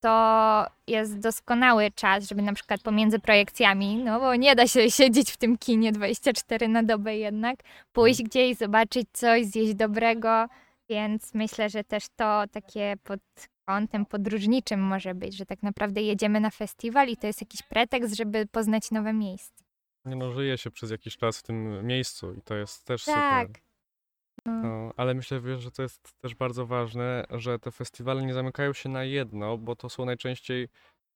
to 0.00 0.66
jest 0.86 1.18
doskonały 1.18 1.90
czas, 1.90 2.28
żeby 2.28 2.42
na 2.42 2.52
przykład 2.52 2.82
pomiędzy 2.82 3.18
projekcjami, 3.18 3.96
no 3.96 4.20
bo 4.20 4.34
nie 4.34 4.54
da 4.54 4.66
się 4.66 4.90
siedzieć 4.90 5.30
w 5.30 5.36
tym 5.36 5.58
kinie 5.58 5.92
24 5.92 6.68
na 6.68 6.82
dobę 6.82 7.16
jednak, 7.16 7.56
pójść 7.92 8.22
gdzieś, 8.22 8.56
zobaczyć 8.56 9.08
coś, 9.12 9.46
zjeść 9.46 9.74
dobrego, 9.74 10.48
więc 10.88 11.34
myślę, 11.34 11.68
że 11.68 11.84
też 11.84 12.04
to 12.16 12.44
takie 12.52 12.94
pod 13.04 13.20
kątem 13.68 14.06
podróżniczym 14.06 14.80
może 14.80 15.14
być, 15.14 15.36
że 15.36 15.46
tak 15.46 15.62
naprawdę 15.62 16.02
jedziemy 16.02 16.40
na 16.40 16.50
festiwal 16.50 17.08
i 17.08 17.16
to 17.16 17.26
jest 17.26 17.40
jakiś 17.40 17.62
pretekst, 17.62 18.16
żeby 18.16 18.46
poznać 18.46 18.90
nowe 18.90 19.12
miejsce. 19.12 19.64
Nie 20.04 20.16
no, 20.16 20.32
żyje 20.32 20.58
się 20.58 20.70
przez 20.70 20.90
jakiś 20.90 21.16
czas 21.16 21.38
w 21.38 21.42
tym 21.42 21.86
miejscu 21.86 22.34
i 22.34 22.42
to 22.42 22.54
jest 22.54 22.84
też 22.84 23.04
Tak. 23.04 23.46
super. 23.48 23.62
No, 24.46 24.92
ale 24.96 25.14
myślę, 25.14 25.40
wiesz, 25.40 25.62
że 25.62 25.70
to 25.70 25.82
jest 25.82 26.18
też 26.18 26.34
bardzo 26.34 26.66
ważne, 26.66 27.24
że 27.30 27.58
te 27.58 27.70
festiwale 27.70 28.26
nie 28.26 28.34
zamykają 28.34 28.72
się 28.72 28.88
na 28.88 29.04
jedno, 29.04 29.58
bo 29.58 29.76
to 29.76 29.88
są 29.88 30.04
najczęściej 30.04 30.68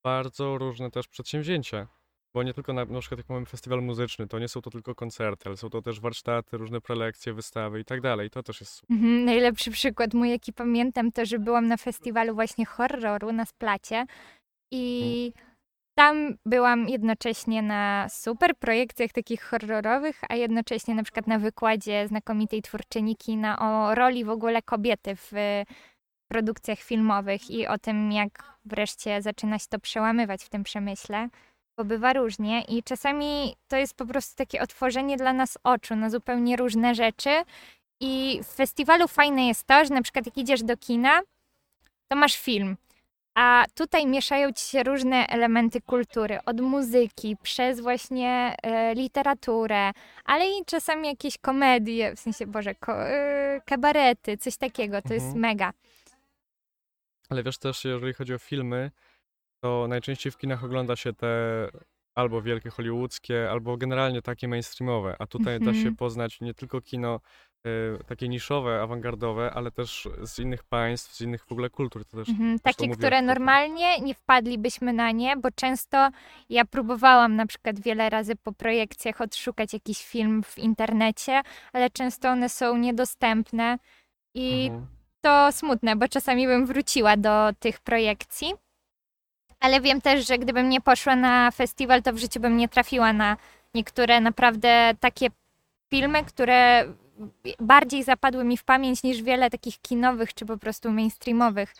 bardzo 0.04 0.58
różne 0.58 0.90
też 0.90 1.08
przedsięwzięcia. 1.08 1.88
Bo 2.34 2.42
nie 2.42 2.54
tylko 2.54 2.72
na, 2.72 2.84
na 2.84 3.00
przykład 3.00 3.18
jak 3.18 3.28
mamy 3.28 3.46
festiwal 3.46 3.82
muzyczny, 3.82 4.28
to 4.28 4.38
nie 4.38 4.48
są 4.48 4.62
to 4.62 4.70
tylko 4.70 4.94
koncerty, 4.94 5.42
ale 5.46 5.56
są 5.56 5.70
to 5.70 5.82
też 5.82 6.00
warsztaty, 6.00 6.56
różne 6.56 6.80
prelekcje, 6.80 7.32
wystawy 7.32 7.80
i 7.80 7.84
tak 7.84 8.00
dalej. 8.00 8.30
To 8.30 8.42
też 8.42 8.60
jest 8.60 8.72
super. 8.72 8.96
Mhm, 8.96 9.24
najlepszy 9.24 9.70
przykład 9.70 10.14
mój, 10.14 10.30
jaki 10.30 10.52
pamiętam, 10.52 11.12
to, 11.12 11.26
że 11.26 11.38
byłam 11.38 11.66
na 11.66 11.76
festiwalu 11.76 12.34
właśnie 12.34 12.66
horroru 12.66 13.32
na 13.32 13.44
Splacie 13.44 14.06
i 14.72 15.32
tam 15.94 16.36
byłam 16.46 16.88
jednocześnie 16.88 17.62
na 17.62 18.08
super 18.08 18.56
projekcjach 18.56 19.12
takich 19.12 19.42
horrorowych, 19.42 20.20
a 20.28 20.34
jednocześnie 20.34 20.94
na 20.94 21.02
przykład 21.02 21.26
na 21.26 21.38
wykładzie 21.38 22.08
znakomitej 22.08 22.62
twórczyni 22.62 23.16
kina 23.16 23.58
o 23.58 23.94
roli 23.94 24.24
w 24.24 24.30
ogóle 24.30 24.62
kobiety 24.62 25.16
w 25.16 25.32
y, 25.32 25.64
produkcjach 26.28 26.78
filmowych 26.78 27.50
i 27.50 27.66
o 27.66 27.78
tym, 27.78 28.12
jak 28.12 28.44
wreszcie 28.64 29.22
zaczyna 29.22 29.58
się 29.58 29.66
to 29.70 29.78
przełamywać 29.78 30.44
w 30.44 30.48
tym 30.48 30.62
przemyśle, 30.62 31.28
bo 31.76 31.84
bywa 31.84 32.12
różnie 32.12 32.62
i 32.68 32.82
czasami 32.82 33.56
to 33.68 33.76
jest 33.76 33.94
po 33.94 34.06
prostu 34.06 34.36
takie 34.36 34.62
otworzenie 34.62 35.16
dla 35.16 35.32
nas 35.32 35.58
oczu 35.64 35.96
na 35.96 36.10
zupełnie 36.10 36.56
różne 36.56 36.94
rzeczy 36.94 37.30
i 38.00 38.40
w 38.42 38.46
festiwalu 38.46 39.08
fajne 39.08 39.46
jest 39.46 39.64
to, 39.66 39.84
że 39.84 39.94
na 39.94 40.02
przykład 40.02 40.26
jak 40.26 40.38
idziesz 40.38 40.62
do 40.62 40.76
kina, 40.76 41.20
to 42.08 42.16
masz 42.16 42.36
film. 42.36 42.76
A 43.34 43.64
tutaj 43.74 44.06
mieszają 44.06 44.52
ci 44.52 44.64
się 44.68 44.82
różne 44.82 45.26
elementy 45.26 45.80
kultury, 45.80 46.38
od 46.46 46.60
muzyki, 46.60 47.36
przez 47.42 47.80
właśnie 47.80 48.56
e, 48.62 48.94
literaturę, 48.94 49.90
ale 50.24 50.46
i 50.48 50.64
czasami 50.66 51.08
jakieś 51.08 51.38
komedie, 51.38 52.16
w 52.16 52.20
sensie, 52.20 52.46
Boże, 52.46 52.74
ko, 52.74 53.08
e, 53.08 53.60
kabarety, 53.66 54.36
coś 54.36 54.56
takiego, 54.56 55.02
to 55.02 55.14
jest 55.14 55.26
Mhm. 55.26 55.40
mega. 55.42 55.72
Ale 57.28 57.42
wiesz 57.42 57.58
też, 57.58 57.84
jeżeli 57.84 58.14
chodzi 58.14 58.34
o 58.34 58.38
filmy, 58.38 58.90
to 59.62 59.86
najczęściej 59.88 60.32
w 60.32 60.36
kinach 60.36 60.64
ogląda 60.64 60.96
się 60.96 61.12
te 61.12 61.28
albo 62.14 62.42
wielkie 62.42 62.70
hollywoodzkie, 62.70 63.50
albo 63.50 63.76
generalnie 63.76 64.22
takie 64.22 64.48
mainstreamowe, 64.48 65.16
a 65.18 65.26
tutaj 65.26 65.60
da 65.60 65.72
się 65.72 65.78
Mhm. 65.78 65.96
poznać 65.96 66.40
nie 66.40 66.54
tylko 66.54 66.80
kino 66.80 67.20
y, 67.66 68.04
takie 68.06 68.28
niszowe, 68.28 68.82
awangardowe, 68.82 69.50
ale 69.54 69.70
też 69.70 70.08
z 70.22 70.38
innych 70.38 70.64
państw, 70.64 71.14
z 71.14 71.20
innych 71.20 71.44
w 71.44 71.52
ogóle 71.52 71.70
kultur. 71.70 72.04
To 72.04 72.16
też 72.16 72.28
Mhm, 72.28 72.58
też 72.58 72.62
to 72.62 72.68
takie, 72.70 72.86
mówiłaś 72.86 72.98
które 72.98 73.22
normalnie 73.22 74.00
nie 74.00 74.14
wpadlibyśmy 74.14 74.92
na 74.92 75.10
nie, 75.10 75.36
bo 75.36 75.48
często 75.50 76.08
ja 76.48 76.64
próbowałam 76.64 77.36
na 77.36 77.46
przykład 77.46 77.80
wiele 77.80 78.10
razy 78.10 78.36
po 78.36 78.52
projekcjach 78.52 79.20
odszukać 79.20 79.72
jakiś 79.72 80.04
film 80.06 80.42
w 80.42 80.58
internecie, 80.58 81.40
ale 81.72 81.90
często 81.90 82.28
one 82.28 82.48
są 82.48 82.76
niedostępne 82.76 83.78
i 84.34 84.66
Mhm. 84.66 84.86
to 85.20 85.52
smutne, 85.52 85.96
bo 85.96 86.08
czasami 86.08 86.46
bym 86.46 86.66
wróciła 86.66 87.16
do 87.16 87.50
tych 87.58 87.80
projekcji. 87.80 88.52
Ale 89.62 89.80
wiem 89.80 90.00
też, 90.00 90.26
że 90.26 90.38
gdybym 90.38 90.68
nie 90.68 90.80
poszła 90.80 91.16
na 91.16 91.50
festiwal, 91.50 92.02
to 92.02 92.12
w 92.12 92.18
życiu 92.18 92.40
bym 92.40 92.56
nie 92.56 92.68
trafiła 92.68 93.12
na 93.12 93.36
niektóre 93.74 94.20
naprawdę 94.20 94.94
takie 95.00 95.28
filmy, 95.90 96.24
które 96.24 96.84
bardziej 97.60 98.02
zapadły 98.02 98.44
mi 98.44 98.56
w 98.56 98.64
pamięć 98.64 99.02
niż 99.02 99.22
wiele 99.22 99.50
takich 99.50 99.80
kinowych 99.80 100.34
czy 100.34 100.46
po 100.46 100.58
prostu 100.58 100.90
mainstreamowych 100.90 101.74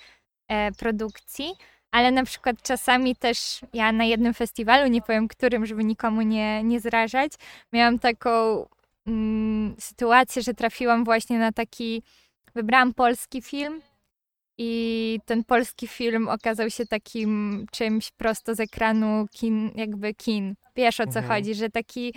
e, 0.48 0.72
produkcji. 0.72 1.54
Ale 1.90 2.10
na 2.10 2.24
przykład 2.24 2.62
czasami 2.62 3.16
też 3.16 3.60
ja 3.72 3.92
na 3.92 4.04
jednym 4.04 4.34
festiwalu, 4.34 4.90
nie 4.90 5.02
powiem 5.02 5.28
którym, 5.28 5.66
żeby 5.66 5.84
nikomu 5.84 6.22
nie, 6.22 6.62
nie 6.62 6.80
zrażać, 6.80 7.32
miałam 7.72 7.98
taką 7.98 8.66
mm, 9.06 9.74
sytuację, 9.78 10.42
że 10.42 10.54
trafiłam 10.54 11.04
właśnie 11.04 11.38
na 11.38 11.52
taki, 11.52 12.02
wybrałam 12.54 12.94
polski 12.94 13.42
film 13.42 13.82
i 14.59 15.18
ten 15.26 15.44
polski 15.44 15.88
film 15.88 16.28
okazał 16.28 16.71
się 16.71 16.87
takim 16.87 17.64
czymś 17.73 18.11
prosto 18.11 18.54
z 18.54 18.61
ekranu 18.61 19.26
kin, 19.32 19.71
jakby 19.75 20.14
kin. 20.14 20.54
Wiesz 20.76 21.00
o 21.00 21.06
co 21.06 21.18
Mhm. 21.18 21.26
chodzi, 21.28 21.54
że 21.54 21.71
taki 21.71 22.14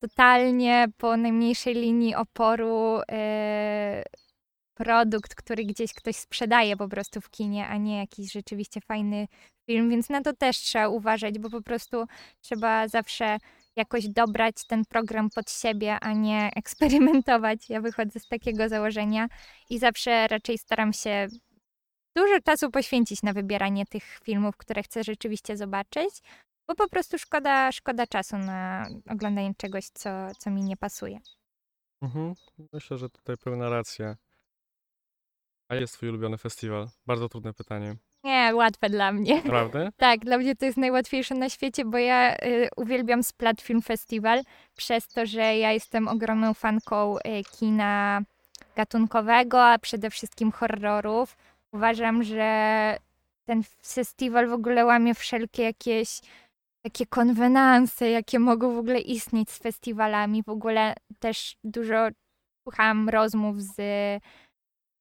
totalnie 0.00 0.86
po 0.96 1.16
najmniejszej 1.16 1.74
linii 1.74 2.14
oporu 2.14 3.00
e, 3.10 4.02
produkt, 4.74 5.34
który 5.34 5.64
gdzieś 5.64 5.92
ktoś 5.94 6.16
sprzedaje 6.16 6.76
po 6.76 6.88
prostu 6.88 7.20
w 7.20 7.30
kinie, 7.30 7.66
a 7.68 7.76
nie 7.76 7.98
jakiś 7.98 8.32
rzeczywiście 8.32 8.80
fajny 8.80 9.26
film, 9.66 9.90
więc 9.90 10.08
na 10.08 10.20
to 10.22 10.32
też 10.32 10.56
trzeba 10.56 10.88
uważać, 10.88 11.38
bo 11.38 11.50
po 11.50 11.62
prostu 11.62 12.04
trzeba 12.40 12.88
zawsze 12.88 13.36
jakoś 13.76 14.08
dobrać 14.08 14.54
ten 14.68 14.84
program 14.84 15.30
pod 15.34 15.50
siebie, 15.50 15.96
a 16.00 16.12
nie 16.12 16.50
eksperymentować. 16.56 17.68
Ja 17.68 17.80
wychodzę 17.80 18.20
z 18.20 18.28
takiego 18.28 18.68
założenia 18.68 19.28
i 19.70 19.78
zawsze 19.78 20.28
raczej 20.28 20.58
staram 20.58 20.92
się 20.92 21.28
dużo 22.18 22.40
czasu 22.40 22.70
poświęcić 22.70 23.22
na 23.22 23.32
wybieranie 23.32 23.86
tych 23.86 24.04
filmów, 24.04 24.56
które 24.56 24.82
chcę 24.82 25.04
rzeczywiście 25.04 25.56
zobaczyć, 25.56 26.22
bo 26.68 26.74
po 26.74 26.88
prostu 26.88 27.18
szkoda, 27.18 27.72
szkoda 27.72 28.06
czasu 28.06 28.38
na 28.38 28.86
oglądanie 29.10 29.52
czegoś, 29.56 29.84
co, 29.84 30.10
co 30.38 30.50
mi 30.50 30.62
nie 30.62 30.76
pasuje. 30.76 31.18
Mhm. 32.02 32.34
Myślę, 32.72 32.98
że 32.98 33.10
tutaj 33.10 33.36
pełna 33.36 33.68
racja. 33.68 34.16
A 35.68 35.74
jest 35.74 35.94
twój 35.94 36.08
ulubiony 36.08 36.38
festiwal? 36.38 36.88
Bardzo 37.06 37.28
trudne 37.28 37.52
pytanie. 37.54 37.96
Nie, 38.24 38.50
łatwe 38.54 38.90
dla 38.90 39.12
mnie. 39.12 39.36
Naprawdę? 39.36 39.90
Tak, 39.96 40.20
dla 40.20 40.38
mnie 40.38 40.56
to 40.56 40.64
jest 40.64 40.78
najłatwiejsze 40.78 41.34
na 41.34 41.48
świecie, 41.48 41.84
bo 41.84 41.98
ja 41.98 42.36
y, 42.36 42.68
uwielbiam 42.76 43.22
Splat 43.22 43.60
Film 43.60 43.82
Festival 43.82 44.42
przez 44.76 45.08
to, 45.08 45.26
że 45.26 45.56
ja 45.56 45.72
jestem 45.72 46.08
ogromną 46.08 46.54
fanką 46.54 47.18
y, 47.18 47.20
kina 47.58 48.22
gatunkowego, 48.76 49.64
a 49.64 49.78
przede 49.78 50.10
wszystkim 50.10 50.52
horrorów. 50.52 51.36
Uważam, 51.72 52.22
że 52.22 52.96
ten 53.44 53.62
festiwal 53.86 54.48
w 54.48 54.52
ogóle 54.52 54.84
łamie 54.84 55.14
wszelkie 55.14 55.62
jakieś 55.62 56.20
takie 56.82 57.06
konwenanse, 57.06 58.10
jakie 58.10 58.38
mogą 58.38 58.74
w 58.74 58.78
ogóle 58.78 59.00
istnieć 59.00 59.50
z 59.50 59.58
festiwalami. 59.58 60.42
W 60.42 60.48
ogóle 60.48 60.94
też 61.18 61.56
dużo 61.64 62.08
słuchałam 62.62 63.08
rozmów 63.08 63.62
z 63.62 63.80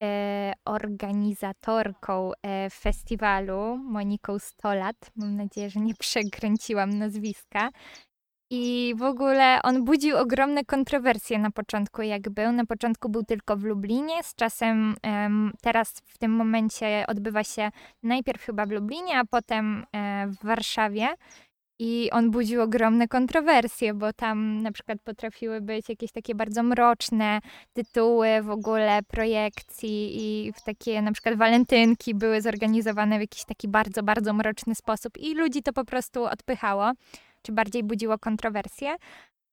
e, 0.04 0.54
organizatorką 0.66 2.32
e, 2.42 2.70
festiwalu, 2.70 3.78
Moniką 3.78 4.40
Stolat. 4.40 5.12
Mam 5.16 5.36
nadzieję, 5.36 5.70
że 5.70 5.80
nie 5.80 5.94
przekręciłam 5.96 6.98
nazwiska. 6.98 7.70
I 8.50 8.94
w 8.98 9.04
ogóle 9.04 9.60
on 9.64 9.86
budził 9.86 10.18
ogromne 10.18 10.66
kontrowersje 10.66 11.40
na 11.40 11.52
początku, 11.52 12.02
jak 12.02 12.30
był. 12.30 12.52
Na 12.52 12.66
początku 12.66 13.10
był 13.10 13.24
tylko 13.24 13.58
w 13.58 13.64
Lublinie, 13.64 14.24
z 14.24 14.36
czasem 14.36 14.96
em, 15.04 15.52
teraz 15.62 16.02
w 16.06 16.18
tym 16.18 16.32
momencie 16.32 17.06
odbywa 17.08 17.44
się 17.44 17.72
najpierw 18.04 18.46
chyba 18.46 18.66
w 18.66 18.72
Lublinie, 18.72 19.20
a 19.20 19.26
potem 19.26 19.86
e, 19.96 20.28
w 20.28 20.46
Warszawie. 20.46 21.08
I 21.80 22.10
on 22.12 22.32
budził 22.32 22.62
ogromne 22.62 23.08
kontrowersje, 23.08 23.94
bo 23.94 24.14
tam 24.14 24.62
na 24.62 24.72
przykład 24.72 24.98
potrafiły 25.04 25.62
być 25.62 25.90
jakieś 25.90 26.12
takie 26.12 26.36
bardzo 26.36 26.64
mroczne 26.64 27.40
tytuły 27.74 28.28
w 28.42 28.50
ogóle 28.50 29.00
projekcji 29.08 30.10
i 30.18 30.54
w 30.54 30.62
takie 30.64 31.02
na 31.02 31.12
przykład 31.12 31.36
walentynki 31.36 32.16
były 32.16 32.42
zorganizowane 32.42 33.18
w 33.18 33.22
jakiś 33.22 33.46
taki 33.46 33.68
bardzo, 33.68 34.04
bardzo 34.04 34.34
mroczny 34.34 34.76
sposób 34.76 35.18
i 35.18 35.36
ludzi 35.36 35.64
to 35.64 35.74
po 35.74 35.86
prostu 35.86 36.26
odpychało, 36.26 36.92
czy 37.42 37.52
bardziej 37.52 37.84
budziło 37.84 38.18
kontrowersje. 38.18 38.96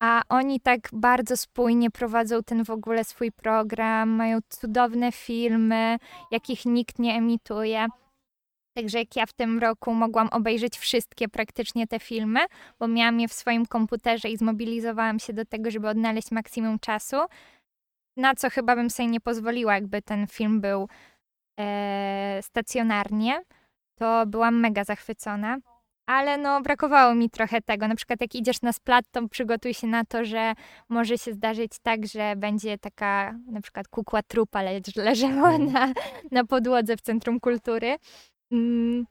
A 0.03 0.23
oni 0.29 0.61
tak 0.61 0.89
bardzo 0.93 1.37
spójnie 1.37 1.91
prowadzą 1.91 2.43
ten 2.43 2.65
w 2.65 2.71
ogóle 2.71 3.05
swój 3.05 3.33
program, 3.33 4.09
mają 4.09 4.39
cudowne 4.49 5.13
filmy, 5.13 5.99
jakich 6.31 6.67
nikt 6.67 6.99
nie 6.99 7.15
emituje. 7.15 7.87
Także 8.77 8.99
jak 8.99 9.17
ja 9.17 9.27
w 9.27 9.33
tym 9.33 9.59
roku 9.59 9.95
mogłam 9.95 10.29
obejrzeć 10.29 10.79
wszystkie 10.79 11.29
praktycznie 11.29 11.87
te 11.87 12.01
filmy, 12.01 12.41
bo 12.79 12.89
miałam 12.89 13.21
je 13.21 13.29
w 13.29 13.33
swoim 13.33 13.67
komputerze 13.67 14.29
i 14.29 14.37
zmobilizowałam 14.37 15.19
się 15.19 15.33
do 15.33 15.45
tego, 15.45 15.71
żeby 15.71 15.89
odnaleźć 15.89 16.31
maksimum 16.31 16.79
czasu, 16.79 17.17
na 18.17 18.35
co 18.35 18.51
chyba 18.51 18.77
bym 18.77 18.91
sobie 18.91 19.09
nie 19.09 19.21
pozwoliła, 19.21 19.75
jakby 19.75 20.03
ten 20.03 20.27
film 20.27 20.61
był 20.61 20.89
e, 21.61 22.39
stacjonarnie, 22.43 23.43
to 23.99 24.27
byłam 24.27 24.61
mega 24.61 24.85
zachwycona. 24.85 25.59
Ale 26.07 26.39
no, 26.39 26.61
brakowało 26.63 27.15
mi 27.15 27.31
trochę 27.31 27.61
tego. 27.63 27.89
Na 27.89 27.95
przykład, 27.97 28.21
jak 28.21 28.35
idziesz 28.35 28.63
na 28.63 28.73
splat, 28.73 29.05
to 29.11 29.29
przygotuj 29.29 29.75
się 29.75 29.87
na 29.87 30.05
to, 30.05 30.25
że 30.25 30.53
może 30.89 31.19
się 31.19 31.33
zdarzyć 31.33 31.73
tak, 31.83 32.07
że 32.07 32.37
będzie 32.37 32.79
taka 32.79 33.35
na 33.47 33.61
przykład 33.61 33.89
kukła 33.89 34.23
trupa 34.23 34.63
le- 34.63 34.81
leżała 34.97 35.55
Mm. 35.55 35.73
na, 35.73 35.93
na 36.31 36.45
podłodze 36.45 36.97
w 36.97 37.01
Centrum 37.01 37.41
Kultury. 37.41 37.97
Mm, 38.53 39.07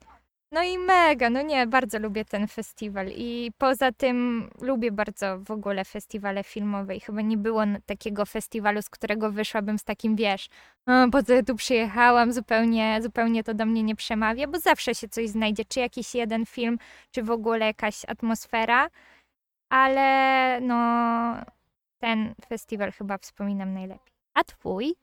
No 0.53 0.63
i 0.63 0.77
mega, 0.77 1.29
no 1.29 1.41
nie, 1.41 1.67
bardzo 1.67 1.99
lubię 1.99 2.25
ten 2.25 2.47
festiwal 2.47 3.07
i 3.07 3.51
poza 3.57 3.91
tym 3.91 4.49
lubię 4.61 4.91
bardzo 4.91 5.39
w 5.39 5.51
ogóle 5.51 5.85
festiwale 5.85 6.43
filmowe 6.43 6.95
i 6.95 6.99
chyba 6.99 7.21
nie 7.21 7.37
było 7.37 7.61
takiego 7.85 8.25
festiwalu, 8.25 8.81
z 8.81 8.89
którego 8.89 9.31
wyszłabym 9.31 9.79
z 9.79 9.83
takim, 9.83 10.15
wiesz, 10.15 10.49
"O, 10.87 10.91
po 11.11 11.23
co 11.23 11.43
tu 11.43 11.55
przyjechałam, 11.55 12.33
zupełnie, 12.33 12.99
zupełnie 13.01 13.43
to 13.43 13.53
do 13.53 13.65
mnie 13.65 13.83
nie 13.83 13.95
przemawia, 13.95 14.47
bo 14.47 14.59
zawsze 14.59 14.95
się 14.95 15.09
coś 15.09 15.29
znajdzie, 15.29 15.65
czy 15.65 15.79
jakiś 15.79 16.15
jeden 16.15 16.45
film, 16.45 16.77
czy 17.11 17.23
w 17.23 17.31
ogóle 17.31 17.65
jakaś 17.65 18.05
atmosfera, 18.07 18.87
ale 19.69 20.59
no 20.61 20.75
ten 21.99 22.33
festiwal 22.49 22.91
chyba 22.91 23.17
wspominam 23.17 23.73
najlepiej. 23.73 24.13
A 24.33 24.43
twój? 24.43 24.95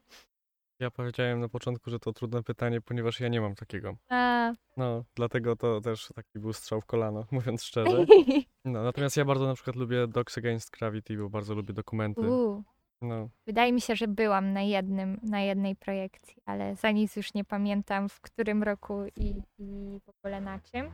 Ja 0.80 0.90
powiedziałem 0.90 1.40
na 1.40 1.48
początku, 1.48 1.90
że 1.90 1.98
to 1.98 2.12
trudne 2.12 2.42
pytanie, 2.42 2.80
ponieważ 2.80 3.20
ja 3.20 3.28
nie 3.28 3.40
mam 3.40 3.54
takiego. 3.54 3.96
A... 4.08 4.52
No, 4.76 5.04
dlatego 5.14 5.56
to 5.56 5.80
też 5.80 6.08
taki 6.14 6.38
był 6.38 6.52
strzał 6.52 6.80
w 6.80 6.86
kolano, 6.86 7.24
mówiąc 7.30 7.64
szczerze. 7.64 8.04
No, 8.64 8.82
natomiast 8.82 9.16
ja 9.16 9.24
bardzo 9.24 9.46
na 9.46 9.54
przykład 9.54 9.76
lubię 9.76 10.06
Dogs 10.08 10.38
Against 10.38 10.70
Gravity, 10.70 11.16
bo 11.16 11.30
bardzo 11.30 11.54
lubię 11.54 11.74
dokumenty. 11.74 12.20
U. 12.20 12.62
No, 13.02 13.28
Wydaje 13.46 13.72
mi 13.72 13.80
się, 13.80 13.96
że 13.96 14.08
byłam 14.08 14.52
na 14.52 14.62
jednym, 14.62 15.20
na 15.22 15.40
jednej 15.40 15.76
projekcji, 15.76 16.36
ale 16.44 16.76
za 16.76 16.90
nic 16.90 17.16
już 17.16 17.34
nie 17.34 17.44
pamiętam 17.44 18.08
w 18.08 18.20
którym 18.20 18.62
roku 18.62 19.04
i, 19.16 19.42
i 19.58 20.00
w 20.04 20.08
ogóle 20.08 20.40
na 20.40 20.58
czym. 20.58 20.90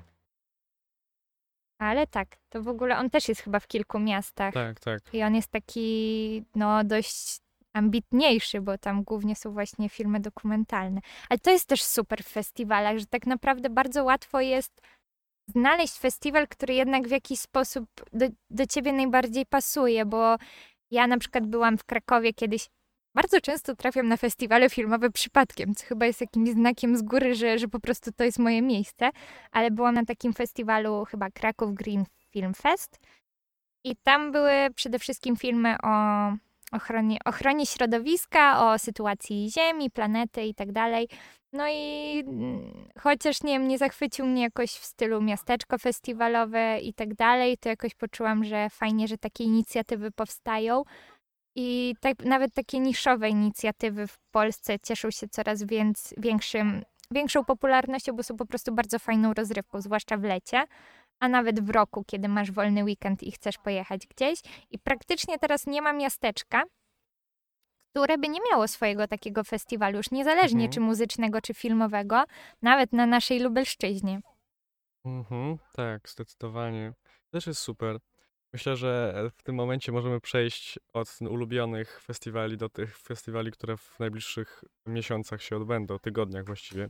Ale 1.78 2.06
tak, 2.06 2.36
to 2.48 2.62
w 2.62 2.68
ogóle 2.68 2.98
on 2.98 3.10
też 3.10 3.28
jest 3.28 3.40
chyba 3.40 3.60
w 3.60 3.66
kilku 3.66 3.98
miastach. 3.98 4.54
tak, 4.54 4.80
tak. 4.80 5.14
I 5.14 5.22
on 5.22 5.34
jest 5.34 5.50
taki, 5.50 6.44
no, 6.54 6.84
dość 6.84 7.45
ambitniejszy, 7.76 8.60
bo 8.60 8.78
tam 8.78 9.04
głównie 9.04 9.36
są 9.36 9.52
właśnie 9.52 9.88
filmy 9.88 10.20
dokumentalne. 10.20 11.00
Ale 11.28 11.38
to 11.38 11.50
jest 11.50 11.66
też 11.66 11.82
super 11.82 12.24
w 12.24 12.28
festiwalach, 12.28 12.98
że 12.98 13.06
tak 13.06 13.26
naprawdę 13.26 13.70
bardzo 13.70 14.04
łatwo 14.04 14.40
jest 14.40 14.80
znaleźć 15.48 15.98
festiwal, 15.98 16.48
który 16.48 16.74
jednak 16.74 17.08
w 17.08 17.10
jakiś 17.10 17.40
sposób 17.40 17.84
do, 18.12 18.26
do 18.50 18.66
ciebie 18.66 18.92
najbardziej 18.92 19.46
pasuje, 19.46 20.06
bo 20.06 20.36
ja 20.90 21.06
na 21.06 21.18
przykład 21.18 21.46
byłam 21.46 21.78
w 21.78 21.84
Krakowie 21.84 22.34
kiedyś. 22.34 22.68
Bardzo 23.14 23.40
często 23.40 23.76
trafiam 23.76 24.08
na 24.08 24.16
festiwale 24.16 24.70
filmowe 24.70 25.10
przypadkiem, 25.10 25.74
co 25.74 25.86
chyba 25.86 26.06
jest 26.06 26.20
jakimś 26.20 26.50
znakiem 26.50 26.96
z 26.96 27.02
góry, 27.02 27.34
że, 27.34 27.58
że 27.58 27.68
po 27.68 27.80
prostu 27.80 28.12
to 28.12 28.24
jest 28.24 28.38
moje 28.38 28.62
miejsce. 28.62 29.10
Ale 29.52 29.70
byłam 29.70 29.94
na 29.94 30.04
takim 30.04 30.32
festiwalu 30.32 31.04
chyba 31.04 31.30
Kraków 31.30 31.74
Green 31.74 32.04
Film 32.30 32.54
Fest 32.54 32.98
i 33.84 33.96
tam 33.96 34.32
były 34.32 34.52
przede 34.74 34.98
wszystkim 34.98 35.36
filmy 35.36 35.76
o 35.82 35.90
ochronie, 36.76 37.18
ochronie 37.24 37.66
środowiska, 37.66 38.72
o 38.72 38.78
sytuacji 38.78 39.50
Ziemi, 39.50 39.90
planety 39.90 40.42
i 40.42 40.54
tak. 40.54 40.68
No 41.52 41.64
i 41.68 42.18
mm, 42.26 42.88
chociaż 42.98 43.42
nie 43.42 43.58
nie 43.58 43.78
zachwycił 43.78 44.26
mnie 44.26 44.42
jakoś 44.42 44.70
w 44.70 44.84
stylu 44.84 45.22
miasteczko 45.22 45.78
festiwalowe 45.78 46.78
i 46.80 46.94
tak 46.94 47.14
dalej, 47.14 47.58
to 47.58 47.68
jakoś 47.68 47.94
poczułam, 47.94 48.44
że 48.44 48.70
fajnie, 48.70 49.08
że 49.08 49.18
takie 49.18 49.44
inicjatywy 49.44 50.10
powstają. 50.10 50.82
I 51.54 51.94
tak, 52.00 52.24
nawet 52.24 52.54
takie 52.54 52.78
niszowe 52.80 53.28
inicjatywy 53.28 54.06
w 54.06 54.18
Polsce 54.30 54.78
cieszą 54.78 55.10
się 55.10 55.28
coraz 55.28 55.62
więc, 55.62 56.14
większym, 56.16 56.82
większą 57.10 57.44
popularnością, 57.44 58.12
bo 58.12 58.22
są 58.22 58.36
po 58.36 58.46
prostu 58.46 58.74
bardzo 58.74 58.98
fajną 58.98 59.34
rozrywką, 59.34 59.80
zwłaszcza 59.80 60.16
w 60.16 60.22
lecie, 60.22 60.64
a 61.20 61.28
nawet 61.28 61.60
w 61.60 61.70
roku, 61.70 62.04
kiedy 62.06 62.28
masz 62.28 62.50
wolny 62.52 62.84
weekend 62.84 63.22
i 63.22 63.32
chcesz 63.32 63.58
pojechać 63.58 64.06
gdzieś. 64.06 64.40
I 64.70 64.78
praktycznie 64.78 65.38
teraz 65.38 65.66
nie 65.66 65.82
ma 65.82 65.92
miasteczka, 65.92 66.62
które 67.90 68.18
by 68.18 68.28
nie 68.28 68.40
miało 68.50 68.68
swojego 68.68 69.08
takiego 69.08 69.44
festiwalu, 69.44 69.96
już 69.96 70.10
niezależnie 70.10 70.64
Mhm. 70.64 70.72
czy 70.72 70.80
muzycznego, 70.80 71.40
czy 71.40 71.54
filmowego, 71.54 72.24
nawet 72.62 72.92
na 72.92 73.06
naszej 73.06 73.40
Lubelszczyźnie. 73.40 74.20
Mhm, 75.04 75.58
tak, 75.72 76.08
zdecydowanie. 76.08 76.92
Też 77.30 77.46
jest 77.46 77.60
super. 77.60 77.98
Myślę, 78.52 78.76
że 78.76 79.14
w 79.36 79.42
tym 79.42 79.54
momencie 79.54 79.92
możemy 79.92 80.20
przejść 80.20 80.78
od 80.92 81.18
ulubionych 81.20 82.00
festiwali 82.00 82.56
do 82.56 82.68
tych 82.68 82.98
festiwali, 82.98 83.50
które 83.52 83.76
w 83.76 83.98
najbliższych 83.98 84.64
miesiącach 84.86 85.42
się 85.42 85.56
odbędą, 85.56 85.98
tygodniach 85.98 86.44
właściwie. 86.44 86.88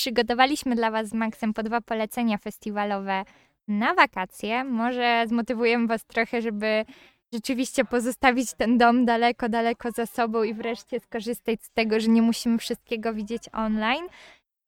Przygotowaliśmy 0.00 0.74
dla 0.74 0.90
Was 0.90 1.08
z 1.08 1.14
Maxem 1.14 1.54
po 1.54 1.62
dwa 1.62 1.80
polecenia 1.80 2.38
festiwalowe 2.38 3.24
na 3.68 3.94
wakacje. 3.94 4.64
Może 4.64 5.24
zmotywujemy 5.28 5.86
Was 5.86 6.04
trochę, 6.04 6.42
żeby 6.42 6.84
rzeczywiście 7.32 7.84
pozostawić 7.84 8.54
ten 8.54 8.78
dom 8.78 9.04
daleko, 9.04 9.48
daleko 9.48 9.90
za 9.90 10.06
sobą 10.06 10.42
i 10.42 10.54
wreszcie 10.54 11.00
skorzystać 11.00 11.62
z 11.62 11.70
tego, 11.70 12.00
że 12.00 12.08
nie 12.08 12.22
musimy 12.22 12.58
wszystkiego 12.58 13.14
widzieć 13.14 13.42
online. 13.52 14.04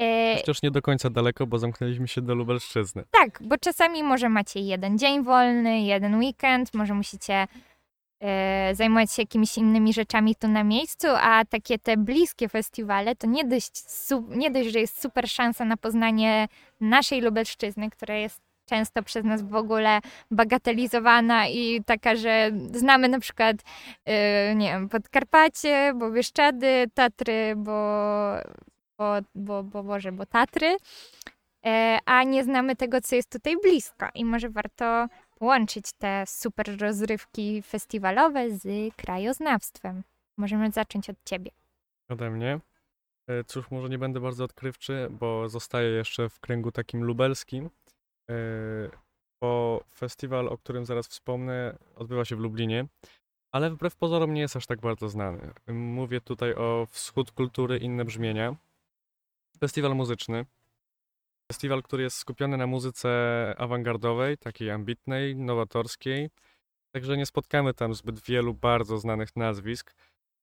E, 0.01 0.37
Chociaż 0.37 0.63
nie 0.63 0.71
do 0.71 0.83
końca 0.83 1.11
daleko, 1.11 1.47
bo 1.47 1.59
zamknęliśmy 1.59 2.09
się 2.09 2.21
do 2.23 2.35
Lubelszczyzny. 2.35 3.05
tak, 3.11 3.43
bo 3.43 3.59
czasami 3.59 4.03
może 4.03 4.29
macie 4.29 4.61
jeden 4.61 4.99
dzień 4.99 5.25
wolny, 5.25 5.81
jeden 5.83 6.19
weekend, 6.19 6.75
może 6.75 6.95
musicie 6.95 7.47
zajmować 8.73 9.13
się 9.13 9.23
jakimiś 9.23 9.59
innymi 9.59 9.93
rzeczami 9.93 10.35
tu 10.35 10.49
na 10.49 10.65
miejscu, 10.65 11.07
a 11.11 11.45
takie 11.45 11.79
te 11.79 11.97
bliskie 11.97 12.49
festiwale 12.49 13.17
to 13.17 13.27
nie 13.27 13.45
dość, 13.45 13.73
nie 14.29 14.51
dość, 14.51 14.73
że 14.73 14.81
jest 14.81 15.03
super 15.03 15.29
szansa 15.29 15.65
na 15.65 15.77
poznanie 15.77 16.49
naszej 16.81 17.21
Lubelszczyzny, 17.21 17.91
która 17.91 18.15
jest 18.15 18.41
często 18.67 19.03
przez 19.03 19.25
nas 19.25 19.43
w 19.43 19.55
ogóle 19.55 20.01
bagatelizowana 20.31 21.49
i 21.49 21.83
taka, 21.87 22.17
że 22.17 22.51
znamy 22.73 23.09
na 23.09 23.21
przykład, 23.21 23.57
e, 24.05 24.55
nie 24.55 24.69
wiem, 24.69 24.89
Podkarpacie, 24.89 25.93
bo 25.95 26.11
Bieszczady, 26.11 26.85
Tatry, 26.95 27.55
bo, 27.57 27.73
bo, 28.99 29.15
bo, 29.35 29.63
bo, 29.63 29.83
Boże, 29.83 30.13
bo 30.13 30.27
Tatry, 30.27 30.77
e, 31.67 31.99
a 32.07 32.23
nie 32.23 32.45
znamy 32.45 32.77
tego, 32.77 33.01
co 33.01 33.17
jest 33.17 33.31
tutaj 33.31 33.57
blisko 33.63 34.07
i 34.15 34.25
może 34.25 34.49
warto 34.51 35.07
połączyć 35.43 35.93
te 35.93 36.25
super 36.27 36.81
rozrywki 36.81 37.63
festiwalowe 37.63 38.51
z 38.51 38.95
krajoznawstwem. 38.97 40.03
Możemy 40.37 40.71
zacząć 40.71 41.11
od 41.11 41.17
ciebie. 41.25 41.51
Ode 42.09 42.31
mnie. 42.31 42.61
E, 43.29 43.45
Cóż, 43.45 43.71
może 43.71 43.89
nie 43.89 43.99
będę 43.99 44.21
bardzo 44.21 44.45
odkrywczy, 44.45 45.09
bo 45.11 45.49
zostaję 45.49 45.89
jeszcze 45.89 46.29
w 46.29 46.41
kręgu 46.41 46.73
takim 46.73 47.05
lubelskim, 47.05 47.71
e, 48.31 48.35
bo 49.41 49.81
festiwal, 49.95 50.49
o 50.49 50.59
którym 50.59 50.87
zaraz 50.87 51.09
wspomnę, 51.09 51.79
odbywa 51.97 52.25
się 52.25 52.37
w 52.37 52.41
Lublinie, 52.41 52.87
ale 53.53 53.71
wbrew 53.71 53.97
pozorom 53.97 54.35
nie 54.35 54.41
jest 54.41 54.57
aż 54.57 54.67
tak 54.67 54.81
bardzo 54.81 55.09
znany. 55.09 55.51
Mówię 55.69 56.21
tutaj 56.21 56.55
o 56.55 56.87
Wschód 56.91 57.31
Kultury 57.31 57.79
Inne 57.79 58.05
Brzmienia. 58.05 58.57
Festiwal 59.61 59.95
muzyczny. 59.95 60.47
Festiwal, 61.53 61.83
który 61.83 62.03
jest 62.03 62.17
skupiony 62.17 62.57
na 62.57 62.67
muzyce 62.67 63.11
awangardowej, 63.59 64.39
takiej 64.39 64.71
ambitnej, 64.71 65.37
nowatorskiej. 65.37 66.31
Także 66.95 67.17
nie 67.17 67.27
spotkamy 67.27 67.75
tam 67.75 67.95
zbyt 67.95 68.21
wielu 68.23 68.55
bardzo 68.55 68.99
znanych 68.99 69.37
nazwisk. 69.37 69.95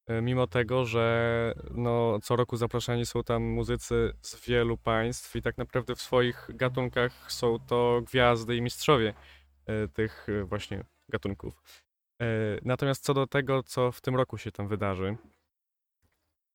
E, 0.07 0.21
Mimo 0.21 0.47
tego, 0.47 0.85
że 0.85 1.53
no, 1.71 2.19
co 2.19 2.35
roku 2.35 2.57
zapraszani 2.57 3.05
są 3.05 3.23
tam 3.23 3.43
muzycy 3.43 4.13
z 4.21 4.47
wielu 4.47 4.77
państw 4.77 5.35
i 5.35 5.41
tak 5.41 5.57
naprawdę 5.57 5.95
w 5.95 6.01
swoich 6.01 6.47
gatunkach 6.49 7.31
są 7.31 7.59
to 7.59 8.01
gwiazdy 8.01 8.55
i 8.55 8.61
mistrzowie 8.61 9.13
e, 9.65 9.87
tych 9.87 10.27
e, 10.29 10.43
właśnie 10.43 10.83
gatunków. 11.11 11.83
Natomiast 12.61 13.03
co 13.03 13.13
do 13.13 13.27
tego, 13.27 13.63
co 13.63 13.91
w 13.91 14.01
tym 14.01 14.15
roku 14.15 14.37
się 14.37 14.51
tam 14.51 14.67
wydarzy, 14.67 15.17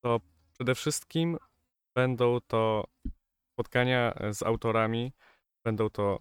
to 0.05 0.21
przede 0.53 0.75
wszystkim 0.75 1.39
będą 1.95 2.39
to 2.47 2.85
spotkania 3.55 4.15
z 4.33 4.43
autorami, 4.43 5.13
będą 5.65 5.91
to 5.91 6.21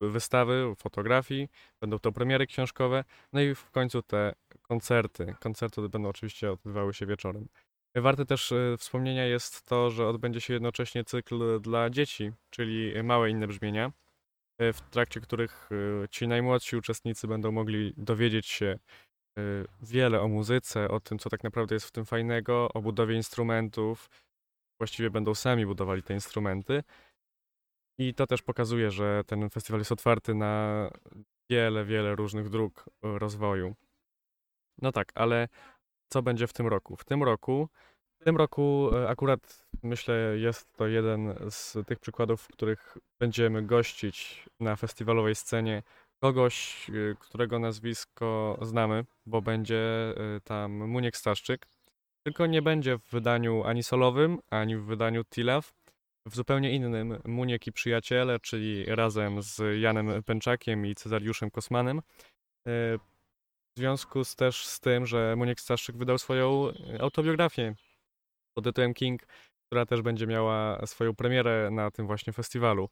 wystawy, 0.00 0.74
fotografii, 0.78 1.48
będą 1.80 1.98
to 1.98 2.12
premiery 2.12 2.46
książkowe, 2.46 3.04
no 3.32 3.40
i 3.40 3.54
w 3.54 3.70
końcu 3.70 4.02
te 4.02 4.34
koncerty. 4.62 5.34
Koncerty 5.40 5.88
będą 5.88 6.08
oczywiście 6.08 6.52
odbywały 6.52 6.94
się 6.94 7.06
wieczorem. 7.06 7.48
Warte 7.94 8.26
też 8.26 8.52
e, 8.52 8.76
wspomnienia 8.78 9.24
jest 9.26 9.64
to, 9.66 9.90
że 9.90 10.08
odbędzie 10.08 10.40
się 10.40 10.52
jednocześnie 10.52 11.04
cykl 11.04 11.60
dla 11.60 11.90
dzieci, 11.90 12.32
czyli 12.50 13.02
małe 13.02 13.30
inne 13.30 13.46
brzmienia, 13.46 13.92
e, 14.58 14.72
w 14.72 14.80
trakcie 14.80 15.20
których 15.20 15.68
e, 16.04 16.08
ci 16.08 16.28
najmłodsi 16.28 16.76
uczestnicy 16.76 17.28
będą 17.28 17.52
mogli 17.52 17.94
dowiedzieć 17.96 18.46
się 18.46 18.66
e, 19.38 19.42
wiele 19.82 20.20
o 20.20 20.28
muzyce, 20.28 20.88
o 20.88 21.00
tym, 21.00 21.18
co 21.18 21.30
tak 21.30 21.44
naprawdę 21.44 21.74
jest 21.74 21.86
w 21.86 21.92
tym 21.92 22.06
fajnego, 22.06 22.68
o 22.74 22.82
budowie 22.82 23.16
instrumentów. 23.16 24.25
Właściwie 24.78 25.10
będą 25.10 25.34
sami 25.34 25.66
budowali 25.66 26.02
te 26.02 26.14
instrumenty. 26.14 26.82
I 27.98 28.14
to 28.14 28.26
też 28.26 28.42
pokazuje, 28.42 28.90
że 28.90 29.22
ten 29.26 29.50
festiwal 29.50 29.80
jest 29.80 29.92
otwarty 29.92 30.34
na 30.34 30.90
wiele, 31.50 31.84
wiele 31.84 32.14
różnych 32.14 32.48
dróg 32.48 32.84
e, 33.02 33.18
rozwoju. 33.18 33.74
No 34.82 34.92
tak, 34.92 35.12
ale 35.14 35.48
co 36.08 36.22
będzie 36.22 36.46
w 36.46 36.52
tym 36.52 36.66
roku? 36.66 36.96
W 36.96 37.04
tym 37.04 37.22
roku, 37.22 37.68
w 38.20 38.24
tym 38.24 38.36
roku 38.36 38.90
e, 38.94 39.08
akurat 39.08 39.68
myślę 39.82 40.14
jest 40.38 40.72
to 40.76 40.86
jeden 40.86 41.34
z 41.50 41.76
tych 41.86 41.98
przykładów, 41.98 42.42
w 42.42 42.48
których 42.48 42.98
będziemy 43.20 43.62
gościć 43.62 44.48
na 44.60 44.76
festiwalowej 44.76 45.34
scenie 45.34 45.82
kogoś, 46.20 46.86
e, 46.90 47.14
którego 47.20 47.58
nazwisko 47.58 48.58
znamy, 48.62 49.04
bo 49.26 49.42
będzie 49.42 50.14
tam 50.44 50.72
Muniek 50.72 51.16
Staszczyk. 51.16 51.66
Tylko 52.26 52.46
nie 52.46 52.62
będzie 52.62 52.98
w 52.98 53.10
wydaniu 53.10 53.64
ani 53.64 53.82
solowym, 53.82 54.38
ani 54.50 54.76
w 54.76 54.84
wydaniu 54.84 55.24
Tilaw, 55.24 55.72
w 56.26 56.36
zupełnie 56.36 56.72
innym 56.72 57.18
Muniek 57.24 57.66
i 57.66 57.72
Przyjaciele, 57.72 58.40
czyli 58.40 58.84
razem 58.84 59.42
z 59.42 59.80
Janem 59.80 60.22
Pęczakiem 60.22 60.86
i 60.86 60.94
Cezariuszem 60.94 61.50
Kosmanem. 61.50 61.98
E, 61.98 62.00
W 63.76 63.78
związku 63.78 64.24
z, 64.24 64.36
też 64.36 64.66
z 64.66 64.80
tym, 64.80 65.06
że 65.06 65.34
Muniek 65.36 65.60
Staszczyk 65.60 65.96
wydał 65.96 66.18
swoją 66.18 66.68
e, 66.70 67.00
autobiografię 67.00 67.74
pod 68.54 68.64
tytułem 68.64 68.94
King, 68.94 69.22
która 69.66 69.86
też 69.86 70.02
będzie 70.02 70.26
miała 70.26 70.86
swoją 70.86 71.14
premierę 71.14 71.68
na 71.70 71.90
tym 71.90 72.06
właśnie 72.06 72.32
festiwalu. 72.32 72.88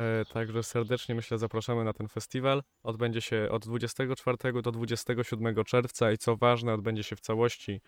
E, 0.00 0.24
Także 0.24 0.62
serdecznie 0.62 1.14
myślę 1.14 1.38
zapraszamy 1.38 1.84
na 1.84 1.92
ten 1.92 2.08
festiwal. 2.08 2.62
Odbędzie 2.82 3.20
się 3.20 3.48
od 3.50 3.64
24 3.64 4.62
do 4.62 4.72
27 4.72 5.64
czerwca 5.64 6.12
i 6.12 6.18
co 6.18 6.36
ważne, 6.36 6.74
odbędzie 6.74 7.02
się 7.02 7.16
w 7.16 7.20
całości 7.20 7.80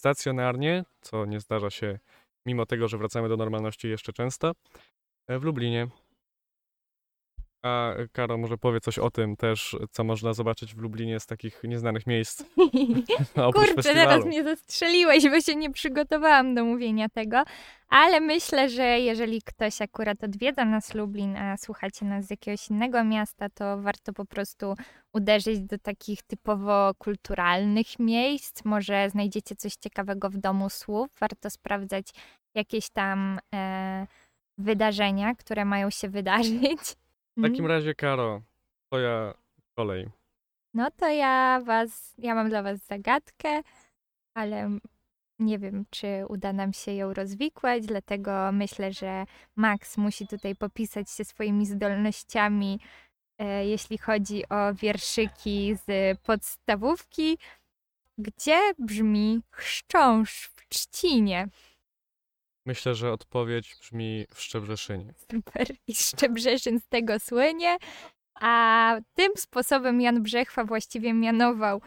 stacjonarnie, 0.00 0.84
co 1.00 1.26
nie 1.26 1.40
zdarza 1.40 1.70
się 1.70 1.98
mimo 2.46 2.66
tego, 2.66 2.88
że 2.88 2.98
wracamy 2.98 3.28
do 3.28 3.36
normalności 3.36 3.88
jeszcze 3.88 4.12
często, 4.12 4.52
e, 5.26 5.38
w 5.38 5.42
Lublinie. 5.42 5.88
A 7.62 7.94
Karo 8.12 8.38
może 8.38 8.58
powie 8.58 8.80
coś 8.80 8.98
o 8.98 9.10
tym 9.10 9.36
też, 9.36 9.76
co 9.90 10.04
można 10.04 10.32
zobaczyć 10.32 10.74
w 10.74 10.78
Lublinie 10.78 11.20
z 11.20 11.26
takich 11.26 11.60
nieznanych 11.64 12.06
miejsc, 12.06 12.42
oprócz 13.36 13.66
Kurczę, 13.66 13.74
festiwalu. 13.74 14.08
teraz 14.08 14.24
mnie 14.24 14.44
zastrzeliłeś, 14.44 15.28
bo 15.28 15.40
się 15.40 15.56
nie 15.56 15.70
przygotowałam 15.70 16.54
do 16.54 16.64
mówienia 16.64 17.08
tego, 17.08 17.42
ale 17.88 18.20
myślę, 18.20 18.68
że 18.68 19.00
jeżeli 19.00 19.42
ktoś 19.42 19.82
akurat 19.82 20.24
odwiedza 20.24 20.64
nas 20.64 20.94
Lublin, 20.94 21.36
a 21.36 21.56
słuchacie 21.56 22.04
nas 22.04 22.26
z 22.26 22.30
jakiegoś 22.30 22.70
innego 22.70 23.04
miasta, 23.04 23.48
to 23.48 23.82
warto 23.82 24.12
po 24.12 24.24
prostu 24.24 24.74
uderzyć 25.12 25.60
do 25.60 25.78
takich 25.78 26.22
typowo 26.22 26.92
kulturalnych 26.98 27.98
miejsc. 27.98 28.64
Może 28.64 29.10
znajdziecie 29.10 29.56
coś 29.56 29.74
ciekawego 29.74 30.30
w 30.30 30.36
Domu 30.36 30.70
Słów. 30.70 31.08
Warto 31.20 31.50
sprawdzać 31.50 32.06
jakieś 32.54 32.90
tam 32.90 33.38
e, 33.54 34.06
wydarzenia, 34.58 35.34
które 35.34 35.64
mają 35.64 35.90
się 35.90 36.08
wydarzyć. 36.08 36.80
W 37.40 37.42
takim 37.42 37.64
Mm. 37.64 37.70
razie, 37.70 37.94
Karo, 37.94 38.42
twoja 38.86 39.34
kolej. 39.76 40.10
No 40.74 40.90
to 40.90 41.08
ja 41.08 41.60
was, 41.64 42.14
ja 42.18 42.34
mam 42.34 42.48
dla 42.48 42.62
was 42.62 42.78
zagadkę, 42.86 43.62
ale 44.34 44.78
nie 45.38 45.58
wiem, 45.58 45.84
czy 45.90 46.24
uda 46.28 46.52
nam 46.52 46.72
się 46.72 46.92
ją 46.92 47.14
rozwikłać, 47.14 47.86
dlatego 47.86 48.52
myślę, 48.52 48.92
że 48.92 49.24
Max 49.56 49.96
musi 49.98 50.26
tutaj 50.26 50.56
popisać 50.56 51.10
się 51.10 51.24
swoimi 51.24 51.66
zdolnościami, 51.66 52.80
e, 53.38 53.66
jeśli 53.66 53.98
chodzi 53.98 54.48
o 54.48 54.74
wierszyki 54.74 55.74
z 55.86 56.18
podstawówki, 56.20 57.38
gdzie 58.18 58.60
brzmi 58.78 59.40
chrząszcz 59.50 60.48
w 60.48 60.68
trzcinie. 60.68 61.48
Myślę, 62.66 62.94
że 62.94 63.12
odpowiedź 63.12 63.76
brzmi 63.80 64.26
w 64.34 64.40
Szczebrzeszynie. 64.40 65.14
Super. 65.32 65.66
I 65.86 65.94
Szczebrzeszyn 65.94 66.80
z 66.80 66.88
tego 66.88 67.18
słynie. 67.18 67.76
A 68.40 68.96
tym 69.14 69.32
sposobem 69.36 70.00
Jan 70.00 70.22
Brzechwa 70.22 70.64
właściwie 70.64 71.14
mianował 71.14 71.80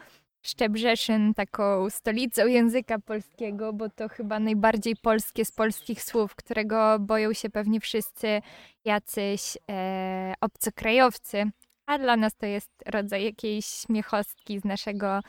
Szczebrzeszyn 0.46 1.34
taką 1.34 1.90
stolicą 1.90 2.46
języka 2.46 2.98
polskiego, 2.98 3.72
bo 3.72 3.88
to 3.88 4.08
chyba 4.08 4.40
najbardziej 4.40 4.96
polskie 4.96 5.44
z 5.44 5.52
polskich 5.52 6.02
słów, 6.02 6.34
którego 6.34 6.98
boją 7.00 7.32
się 7.32 7.50
pewnie 7.50 7.80
wszyscy 7.80 8.40
jacyś 8.84 9.58
e, 9.70 10.34
obcokrajowcy. 10.40 11.50
A 11.86 11.98
dla 11.98 12.16
nas 12.16 12.36
to 12.36 12.46
jest 12.46 12.70
rodzaj 12.86 13.24
jakiejś 13.24 13.66
śmiechostki 13.66 14.60
z 14.60 14.64
naszego 14.64 15.20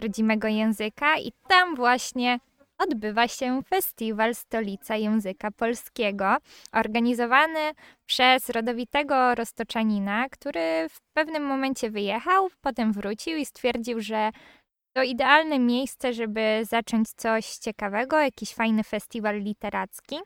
rodzimego 0.00 0.48
języka 0.48 1.18
i 1.18 1.32
tam 1.48 1.76
właśnie 1.76 2.38
odbywa 2.80 3.28
się 3.28 3.62
festiwal 3.62 4.34
Stolica 4.34 4.96
Języka 4.96 5.50
Polskiego, 5.50 6.36
organizowany 6.72 7.72
przez 8.06 8.50
rodowitego 8.50 9.34
roztoczanina, 9.34 10.28
który 10.28 10.88
w 10.88 11.00
pewnym 11.12 11.42
momencie 11.42 11.90
wyjechał, 11.90 12.48
potem 12.60 12.92
wrócił 12.92 13.36
i 13.36 13.46
stwierdził, 13.46 14.00
że 14.00 14.30
to 14.96 15.02
idealne 15.02 15.58
miejsce, 15.58 16.12
żeby 16.12 16.62
zacząć 16.62 17.08
coś 17.08 17.46
ciekawego, 17.46 18.18
jakiś 18.18 18.54
fajny 18.54 18.84
festiwal 18.84 19.40
literacki. 19.40 20.16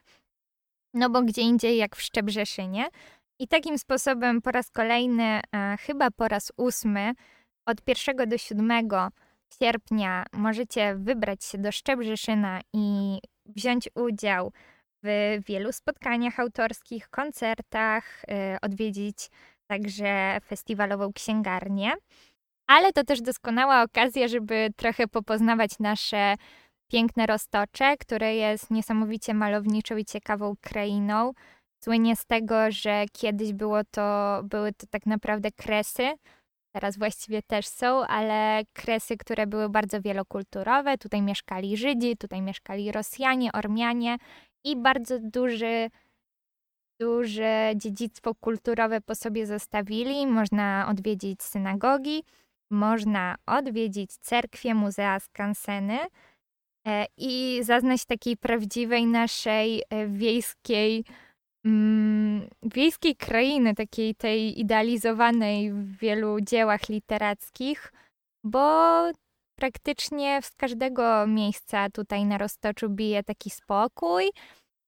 No 0.94 1.10
bo 1.10 1.22
gdzie 1.22 1.42
indziej 1.42 1.76
jak 1.76 1.96
w 1.96 2.02
Szczebrzeszynie. 2.02 2.88
I 3.40 3.48
takim 3.48 3.78
sposobem 3.78 4.42
po 4.42 4.50
raz 4.50 4.70
kolejny, 4.70 5.40
e, 5.54 5.76
chyba 5.80 6.10
po 6.10 6.28
raz 6.28 6.52
ósmy, 6.56 7.12
od 7.66 7.88
1 7.88 8.28
do 8.28 8.38
7 8.38 8.88
sierpnia 9.58 10.24
możecie 10.32 10.94
wybrać 10.94 11.44
się 11.44 11.58
do 11.58 11.72
Szczebrzeszyna 11.72 12.60
i 12.72 13.18
wziąć 13.46 13.88
udział 13.94 14.52
w 15.02 15.38
wielu 15.46 15.72
spotkaniach 15.72 16.40
autorskich, 16.40 17.08
koncertach, 17.08 18.24
y, 18.24 18.60
odwiedzić 18.62 19.30
także 19.66 20.38
festiwalową 20.44 21.12
księgarnię. 21.12 21.92
Ale 22.66 22.92
to 22.92 23.04
też 23.04 23.22
doskonała 23.22 23.82
okazja, 23.82 24.28
żeby 24.28 24.68
trochę 24.76 25.08
popoznawać 25.08 25.78
nasze 25.78 26.34
piękne 26.90 27.26
roztocze, 27.26 27.96
które 27.96 28.34
jest 28.34 28.70
niesamowicie 28.70 29.34
malowniczą 29.34 29.96
i 29.96 30.04
ciekawą 30.04 30.54
krainą. 30.60 31.32
Słynie 31.84 32.16
z 32.16 32.26
tego, 32.26 32.70
że 32.70 33.04
kiedyś 33.12 33.52
było 33.52 33.80
to, 33.90 34.40
były 34.44 34.72
to 34.72 34.86
tak 34.90 35.06
naprawdę 35.06 35.52
kresy, 35.52 36.12
teraz 36.74 36.98
właściwie 36.98 37.42
też 37.42 37.66
są, 37.66 38.06
ale 38.06 38.62
kresy, 38.72 39.16
które 39.16 39.46
były 39.46 39.68
bardzo 39.68 40.00
wielokulturowe. 40.00 40.98
Tutaj 40.98 41.22
mieszkali 41.22 41.76
Żydzi, 41.76 42.16
tutaj 42.16 42.42
mieszkali 42.42 42.92
Rosjanie, 42.92 43.52
Ormianie 43.52 44.16
i 44.64 44.76
bardzo 44.76 45.18
duży, 45.20 45.90
duże 47.00 47.72
dziedzictwo 47.76 48.34
kulturowe 48.34 49.00
po 49.00 49.14
sobie 49.14 49.46
zostawili. 49.46 50.26
Można 50.26 50.86
odwiedzić 50.90 51.42
synagogi, 51.42 52.22
można 52.70 53.36
odwiedzić 53.46 54.16
cerkwie, 54.16 54.74
muzea, 54.74 55.20
skanseny 55.20 55.98
e, 56.86 57.06
i 57.16 57.60
zaznać 57.62 58.04
takiej 58.04 58.36
prawdziwej 58.36 59.06
naszej 59.06 59.82
e, 59.90 60.06
wiejskiej 60.06 61.04
mm, 61.64 62.48
wiejskiej 62.62 63.16
krainy, 63.16 63.74
takiej 63.74 64.14
tej 64.14 64.60
idealizowanej 64.60 65.72
w 65.72 65.98
wielu 65.98 66.40
dziełach 66.40 66.88
literackich, 66.88 67.92
bo 68.44 69.10
praktycznie 69.56 70.40
z 70.42 70.50
każdego 70.50 71.26
miejsca 71.26 71.90
tutaj 71.90 72.24
na 72.24 72.38
Roztoczu 72.38 72.88
bije 72.88 73.22
taki 73.22 73.50
spokój. 73.50 74.30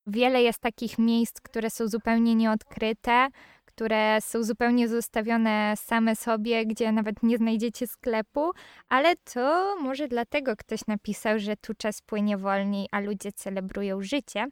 Wiele 0.06 0.42
jest 0.42 0.58
takich 0.58 0.98
miejsc, 0.98 1.40
które 1.40 1.70
są 1.70 1.88
zupełnie 1.88 2.34
nieodkryte, 2.34 3.28
które 3.64 4.20
są 4.20 4.42
zupełnie 4.42 4.88
zostawione 4.88 5.74
same 5.76 6.16
sobie, 6.16 6.66
gdzie 6.66 6.92
nawet 6.92 7.22
nie 7.22 7.36
znajdziecie 7.36 7.86
sklepu, 7.86 8.50
ale 8.88 9.16
to 9.16 9.76
może 9.80 10.08
dlatego 10.08 10.56
ktoś 10.56 10.86
napisał, 10.86 11.38
że 11.38 11.56
tu 11.56 11.74
czas 11.74 12.02
płynie 12.02 12.38
wolniej, 12.38 12.88
a 12.92 13.00
ludzie 13.00 13.32
celebrują 13.32 14.02
życie 14.02 14.46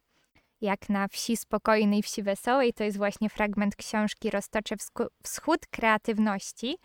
jak 0.65 0.89
na 0.89 1.09
wsi 1.09 1.37
spokojnej, 1.37 2.03
wsi 2.03 2.23
wesołej. 2.23 2.75
To 2.75 2.85
jest 2.85 2.97
właśnie 2.97 3.29
fragment 3.29 3.77
książki 3.77 4.31
Roztocze 4.31 4.75
Wschód 5.23 5.67
Kreatywności. 5.71 6.77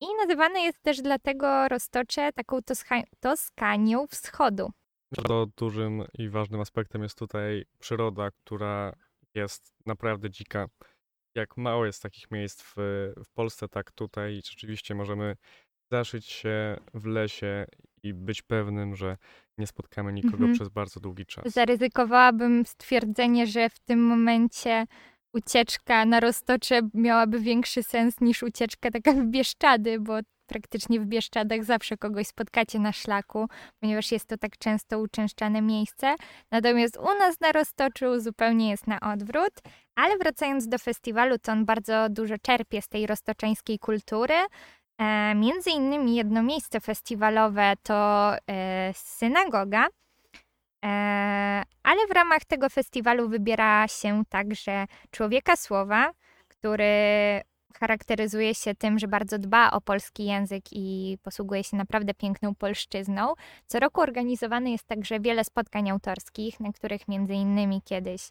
I 0.00 0.06
nazywane 0.22 0.60
jest 0.60 0.82
też 0.82 1.02
dlatego 1.02 1.68
Roztocze 1.68 2.32
taką 2.32 2.58
Toska- 2.58 3.02
Toskanią 3.20 4.06
Wschodu. 4.06 4.70
Że 5.12 5.22
dużym 5.56 6.04
i 6.18 6.28
ważnym 6.28 6.60
aspektem 6.60 7.02
jest 7.02 7.18
tutaj 7.18 7.64
przyroda, 7.78 8.30
która 8.30 8.92
jest 9.34 9.74
naprawdę 9.86 10.30
dzika. 10.30 10.66
jak 11.36 11.56
mało 11.56 11.86
jest 11.86 12.02
takich 12.02 12.30
miejsc 12.30 12.62
w, 12.62 12.74
w 13.24 13.30
Polsce, 13.34 13.68
tak 13.68 13.92
tutaj 13.92 14.40
rzeczywiście 14.50 14.94
możemy 14.94 15.36
zaszyć 15.90 16.26
się 16.26 16.76
w 16.94 17.06
lesie 17.06 17.66
i 18.02 18.14
być 18.14 18.42
pewnym, 18.42 18.96
że 18.96 19.16
nie 19.58 19.66
spotkamy 19.66 20.12
nikogo 20.12 20.36
Mhm. 20.36 20.54
przez 20.54 20.68
bardzo 20.68 21.00
długi 21.00 21.26
czas. 21.26 21.44
Zaryzykowałabym 21.52 22.66
stwierdzenie, 22.66 23.46
że 23.46 23.70
w 23.70 23.78
tym 23.78 24.06
momencie 24.06 24.86
ucieczka 25.34 26.04
na 26.04 26.20
Roztocze 26.20 26.80
miałaby 26.94 27.40
większy 27.40 27.82
sens 27.82 28.20
niż 28.20 28.42
ucieczka 28.42 28.90
taka 28.90 29.12
w 29.12 29.26
Bieszczady, 29.26 30.00
bo 30.00 30.18
praktycznie 30.46 31.00
w 31.00 31.06
Bieszczadach 31.06 31.64
zawsze 31.64 31.96
kogoś 31.96 32.26
spotkacie 32.26 32.78
na 32.78 32.92
szlaku, 32.92 33.46
ponieważ 33.80 34.12
jest 34.12 34.26
to 34.26 34.36
tak 34.38 34.58
często 34.58 34.98
uczęszczane 34.98 35.62
miejsce. 35.62 36.14
Natomiast 36.50 36.96
u 36.96 37.18
nas 37.18 37.40
na 37.40 37.52
Roztoczu 37.52 38.20
zupełnie 38.20 38.70
jest 38.70 38.86
na 38.86 39.00
odwrót. 39.00 39.52
Ale 39.94 40.18
wracając 40.18 40.68
do 40.68 40.78
festiwalu, 40.78 41.38
to 41.38 41.52
on 41.52 41.64
bardzo 41.64 42.06
dużo 42.10 42.34
czerpie 42.42 42.82
z 42.82 42.88
tej 42.88 43.06
roztoczeńskiej 43.06 43.78
kultury. 43.78 44.34
E, 44.98 45.34
między 45.34 45.70
innymi 45.70 46.16
jedno 46.16 46.42
miejsce 46.42 46.80
festiwalowe 46.80 47.72
to 47.82 48.32
e, 48.50 48.92
synagoga, 48.94 49.86
E, 50.84 51.62
ale 51.82 52.06
w 52.08 52.10
ramach 52.10 52.44
tego 52.44 52.68
festiwalu 52.68 53.28
wybiera 53.28 53.88
się 53.88 54.22
także 54.28 54.86
człowieka 55.10 55.56
słowa, 55.56 56.12
który 56.48 56.84
charakteryzuje 57.80 58.54
się 58.54 58.74
tym, 58.74 58.98
że 58.98 59.08
bardzo 59.08 59.38
dba 59.38 59.70
o 59.70 59.80
polski 59.80 60.24
język 60.24 60.64
i 60.72 61.18
posługuje 61.22 61.64
się 61.64 61.76
naprawdę 61.76 62.14
piękną 62.14 62.54
polszczyzną. 62.54 63.34
Co 63.66 63.80
roku 63.80 64.00
organizowane 64.00 64.70
jest 64.70 64.86
także 64.86 65.20
wiele 65.20 65.44
spotkań 65.44 65.90
autorskich, 65.90 66.60
na 66.60 66.72
których 66.72 67.08
między 67.08 67.34
innymi 67.34 67.82
kiedyś 67.84 68.28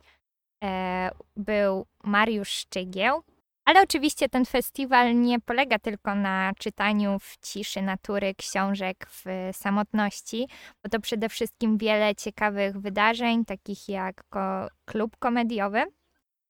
był 1.35 1.85
Mariusz 2.03 2.49
Szczygieł. 2.49 3.23
Ale 3.65 3.81
oczywiście 3.81 4.29
ten 4.29 4.45
festiwal 4.45 5.19
nie 5.21 5.39
polega 5.39 5.79
tylko 5.79 6.15
na 6.15 6.51
czytaniu 6.59 7.19
w 7.19 7.37
ciszy 7.41 7.81
natury 7.81 8.35
książek 8.35 9.07
w 9.09 9.25
samotności, 9.53 10.47
bo 10.83 10.89
to 10.89 10.99
przede 10.99 11.29
wszystkim 11.29 11.77
wiele 11.77 12.15
ciekawych 12.15 12.77
wydarzeń, 12.79 13.45
takich 13.45 13.89
jak 13.89 14.23
ko- 14.29 14.67
klub 14.85 15.17
komediowy. 15.17 15.83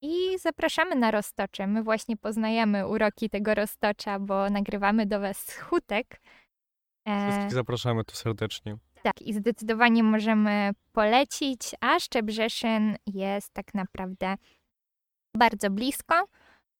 I 0.02 0.39
zapraszamy 0.39 0.95
na 0.95 1.12
Roztocze. 1.12 1.67
My 1.67 1.84
właśnie 1.84 2.17
poznajemy 2.17 2.88
uroki 2.88 3.30
tego 3.30 3.54
Roztocza, 3.54 4.19
bo 4.19 4.49
nagrywamy 4.49 5.06
do 5.06 5.19
Was 5.19 5.58
hutek. 5.60 6.21
E, 7.08 7.28
Wszystkich 7.30 7.54
zapraszamy 7.54 8.04
tu 8.04 8.15
serdecznie. 8.15 8.78
tak, 9.04 9.21
i 9.21 9.34
zdecydowanie 9.34 10.04
możemy 10.04 10.71
polecić, 10.91 11.60
a 11.82 11.99
Szczebrzeszyn 11.99 12.95
jest 13.08 13.54
tak 13.54 13.73
naprawdę 13.73 14.36
bardzo 15.38 15.69
blisko, 15.69 16.23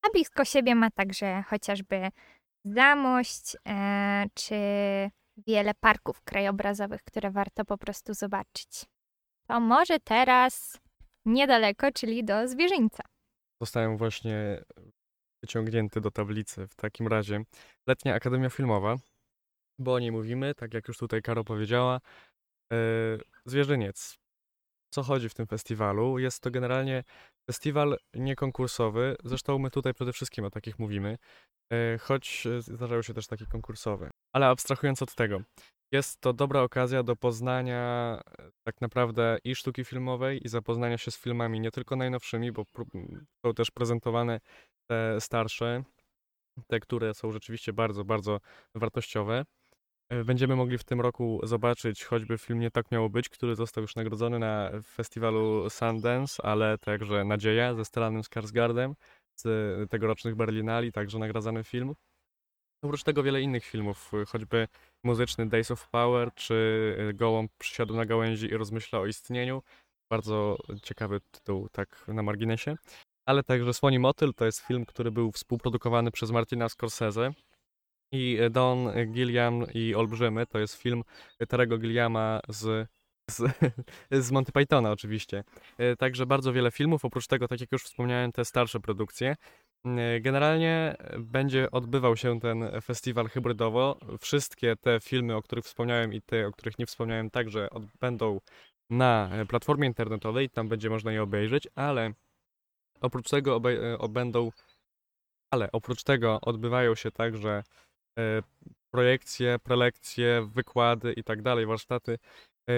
a 0.03 0.09
blisko 0.13 0.45
siebie 0.45 0.75
ma 0.75 0.91
także 0.91 1.43
chociażby 1.49 2.09
Zamość, 2.65 3.57
e, 3.67 4.25
czy 4.33 4.55
wiele 5.47 5.73
parków 5.73 6.21
krajobrazowych, 6.21 7.03
które 7.03 7.31
warto 7.31 7.65
po 7.65 7.77
prostu 7.77 8.13
zobaczyć. 8.13 8.85
To 9.47 9.59
może 9.59 9.99
teraz 9.99 10.79
niedaleko, 11.25 11.91
czyli 11.91 12.23
do 12.23 12.47
Zwierzyńca. 12.47 13.03
Zostałem 13.61 13.97
właśnie 13.97 14.63
wyciągnięty 15.43 16.01
do 16.01 16.11
tablicy. 16.11 16.67
W 16.67 16.75
takim 16.75 17.07
razie 17.07 17.41
Letnia 17.87 18.15
Akademia 18.15 18.49
Filmowa, 18.49 18.95
bo 19.79 19.93
o 19.93 19.99
niej 19.99 20.11
mówimy, 20.11 20.55
tak 20.55 20.73
jak 20.73 20.87
już 20.87 20.97
tutaj 20.97 21.21
Karo 21.21 21.43
powiedziała. 21.43 21.99
E, 22.73 22.77
Zwierzyniec. 23.45 24.22
Co 24.93 25.03
chodzi 25.03 25.29
w 25.29 25.34
tym 25.34 25.47
festiwalu? 25.47 26.19
Jest 26.19 26.43
to 26.43 26.51
generalnie 26.51 27.03
festiwal 27.49 27.97
niekonkursowy. 28.13 29.15
Zresztą 29.23 29.60
my 29.60 29.71
tutaj 29.71 29.93
przede 29.93 30.13
wszystkim 30.13 30.45
o 30.45 30.49
takich 30.49 30.79
mówimy, 30.79 31.17
e, 31.73 31.97
choć 31.97 32.47
e, 32.47 32.62
zdarzają 32.62 33.01
się 33.01 33.13
też 33.13 33.27
takie 33.27 33.45
konkursowe. 33.45 34.10
Ale 34.36 34.47
abstrahując 34.47 35.01
od 35.01 35.15
tego, 35.15 35.41
jest 35.91 36.21
to 36.21 36.34
dobra 36.34 36.62
okazja 36.62 37.03
do 37.03 37.15
poznania 37.15 38.21
e, 38.39 38.49
tak 38.67 38.82
naprawdę 38.82 39.38
i 39.43 39.56
sztuki 39.56 39.86
filmowej, 39.86 40.45
i 40.45 40.49
zapoznania 40.49 40.97
się 40.97 41.12
z 41.12 41.17
filmami 41.17 41.60
nie 41.60 41.71
tylko 41.71 41.95
najnowszymi, 41.95 42.51
bo 42.51 42.63
są 43.45 43.53
też 43.53 43.71
prezentowane 43.71 44.39
te 44.89 45.21
starsze, 45.21 45.84
te, 46.67 46.79
które 46.79 47.13
są 47.13 47.32
rzeczywiście 47.32 47.73
bardzo, 47.73 48.03
bardzo 48.03 48.39
wartościowe. 48.75 49.45
E, 50.13 50.23
Będziemy 50.23 50.56
mogli 50.56 50.78
w 50.78 50.84
tym 50.84 51.02
roku 51.02 51.39
zobaczyć 51.43 52.04
choćby 52.04 52.38
film 52.38 52.60
Nie 52.60 52.71
tak 52.71 52.91
miało 52.91 53.10
być, 53.10 53.30
który 53.30 53.56
został 53.56 53.82
już 53.82 53.95
nagrodzony 53.95 54.39
na 54.39 54.71
festiwalu 54.86 55.69
Sundance, 55.69 56.45
ale 56.45 56.78
także 56.78 57.23
Nadzieja 57.26 57.73
ze 57.73 57.86
Stellanem 57.86 58.23
Skarsgardem 58.23 58.93
z 59.36 59.45
tegorocznych 59.89 60.36
Berlinali, 60.36 60.91
także 60.91 61.19
nagradzany 61.19 61.63
film. 61.63 61.93
Oprócz 62.84 63.04
tego 63.04 63.23
wiele 63.23 63.41
innych 63.41 63.65
filmów, 63.65 64.12
choćby 64.28 64.67
muzyczny 65.04 65.49
Days 65.49 65.71
of 65.71 65.89
Power, 65.89 66.34
czy 66.36 66.54
y, 67.10 67.13
Gołąb 67.13 67.52
przysiadł 67.58 67.95
na 67.95 68.06
gałęzi 68.06 68.47
i 68.47 68.58
rozmyśla 68.58 68.99
o 68.99 69.06
istnieniu. 69.06 69.62
Bardzo 70.12 70.58
ciekawy 70.84 71.19
tytuł, 71.32 71.69
tak 71.71 72.06
na 72.08 72.23
marginesie. 72.23 72.76
Ale 73.26 73.43
także 73.43 73.73
Słoni 73.73 73.99
Motyl 73.99 74.34
to 74.34 74.45
jest 74.45 74.60
film, 74.60 74.86
który 74.86 75.12
był 75.12 75.32
współprodukowany 75.32 76.12
przez 76.12 76.32
Martina 76.32 76.69
Scorsese. 76.69 77.34
I 78.13 78.39
Don 78.52 78.93
Gilliam 79.12 79.65
i 79.73 79.95
Olbrzymy 79.95 80.45
to 80.45 80.60
jest 80.60 80.76
film 80.76 81.04
Terego 81.47 81.78
Gilliama 81.78 82.39
z, 82.49 82.89
z, 83.32 83.41
z 84.26 84.32
Monty 84.32 84.52
Pythona 84.52 84.91
oczywiście. 84.91 85.43
E, 85.78 85.95
Także 85.95 86.26
bardzo 86.26 86.54
wiele 86.54 86.71
filmów, 86.71 87.06
oprócz 87.06 87.28
tego, 87.28 87.47
tak 87.47 87.62
jak 87.62 87.71
już 87.71 87.84
wspomniałem, 87.84 88.32
te 88.32 88.45
starsze 88.45 88.80
produkcje. 88.80 89.36
E, 89.86 90.21
Generalnie 90.21 90.95
będzie 91.19 91.71
odbywał 91.71 92.17
się 92.17 92.39
ten 92.39 92.82
festiwal 92.82 93.28
hybrydowo. 93.28 93.99
Wszystkie 94.19 94.76
te 94.76 94.99
filmy, 94.99 95.36
o 95.36 95.41
których 95.41 95.65
wspomniałem 95.65 96.13
i 96.13 96.21
te, 96.21 96.47
o 96.47 96.52
których 96.52 96.80
nie 96.80 96.86
wspomniałem, 96.86 97.30
także 97.30 97.67
będą 97.99 98.39
na 98.89 99.30
platformie 99.49 99.88
internetowej, 99.88 100.49
tam 100.49 100.69
będzie 100.69 100.89
można 100.89 101.12
je 101.12 101.23
obejrzeć, 101.23 101.67
ale 101.76 102.13
oprócz 103.02 103.30
tego 103.30 103.62
e, 104.04 104.10
będą, 104.10 104.52
ale 105.52 105.71
oprócz 105.71 106.04
tego 106.04 106.39
odbywają 106.41 106.95
się 106.95 107.12
także 107.12 107.63
projekcje, 108.91 109.60
prelekcje, 109.60 110.47
wykłady 110.54 111.13
i 111.13 111.23
tak 111.23 111.41
dalej, 111.41 111.65
warsztaty, 111.65 112.19
e, 112.69 112.73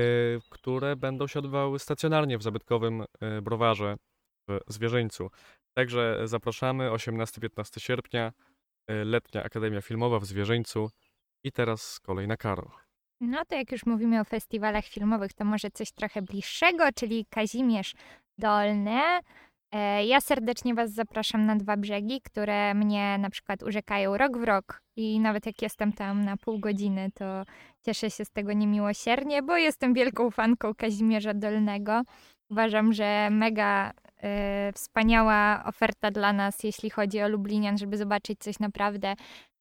które 0.49 0.95
będą 0.95 1.27
się 1.27 1.39
odbywały 1.39 1.79
stacjonarnie 1.79 2.37
w 2.37 2.43
zabytkowym 2.43 3.03
e, 3.21 3.41
browarze 3.41 3.95
w 4.47 4.73
Zwierzyńcu. 4.73 5.29
Także 5.77 6.21
zapraszamy 6.23 6.89
18-15 6.89 7.79
sierpnia, 7.79 8.31
e, 8.87 9.05
letnia 9.05 9.43
Akademia 9.43 9.81
Filmowa 9.81 10.19
w 10.19 10.25
Zwierzyńcu 10.25 10.89
i 11.43 11.51
teraz 11.51 11.99
kolej 11.99 12.27
na 12.27 12.37
Karo. 12.37 12.71
No 13.21 13.45
to 13.45 13.55
jak 13.55 13.71
już 13.71 13.85
mówimy 13.85 14.19
o 14.19 14.23
festiwalach 14.23 14.85
filmowych, 14.85 15.33
to 15.33 15.45
może 15.45 15.71
coś 15.71 15.91
trochę 15.91 16.21
bliższego, 16.21 16.83
czyli 16.95 17.25
Kazimierz 17.29 17.93
Dolny. 18.37 19.01
E, 19.75 20.05
Ja 20.05 20.21
serdecznie 20.21 20.73
Was 20.73 20.91
zapraszam 20.91 21.45
na 21.45 21.55
dwa 21.55 21.77
brzegi, 21.77 22.21
które 22.21 22.73
mnie 22.73 23.17
na 23.17 23.29
przykład 23.29 23.63
urzekają 23.63 24.17
rok 24.17 24.37
w 24.37 24.43
rok 24.43 24.81
i 24.95 25.19
nawet 25.19 25.45
jak 25.45 25.61
jestem 25.61 25.93
tam 25.93 26.25
na 26.25 26.37
pół 26.37 26.59
godziny, 26.59 27.09
to 27.13 27.43
cieszę 27.85 28.11
się 28.11 28.25
z 28.25 28.31
tego 28.31 28.53
niemiłosiernie, 28.53 29.43
bo 29.43 29.57
jestem 29.57 29.93
wielką 29.93 30.31
fanką 30.31 30.73
Kazimierza 30.75 31.33
Dolnego. 31.33 32.01
Uważam, 32.49 32.93
że 32.93 33.29
mega 33.31 33.91
e, 34.23 34.71
wspaniała 34.73 35.63
oferta 35.65 36.11
dla 36.11 36.33
nas, 36.33 36.63
jeśli 36.63 36.89
chodzi 36.89 37.21
o 37.21 37.29
Lublinian, 37.29 37.77
żeby 37.77 37.97
zobaczyć 37.97 38.39
coś 38.39 38.59
naprawdę 38.59 39.13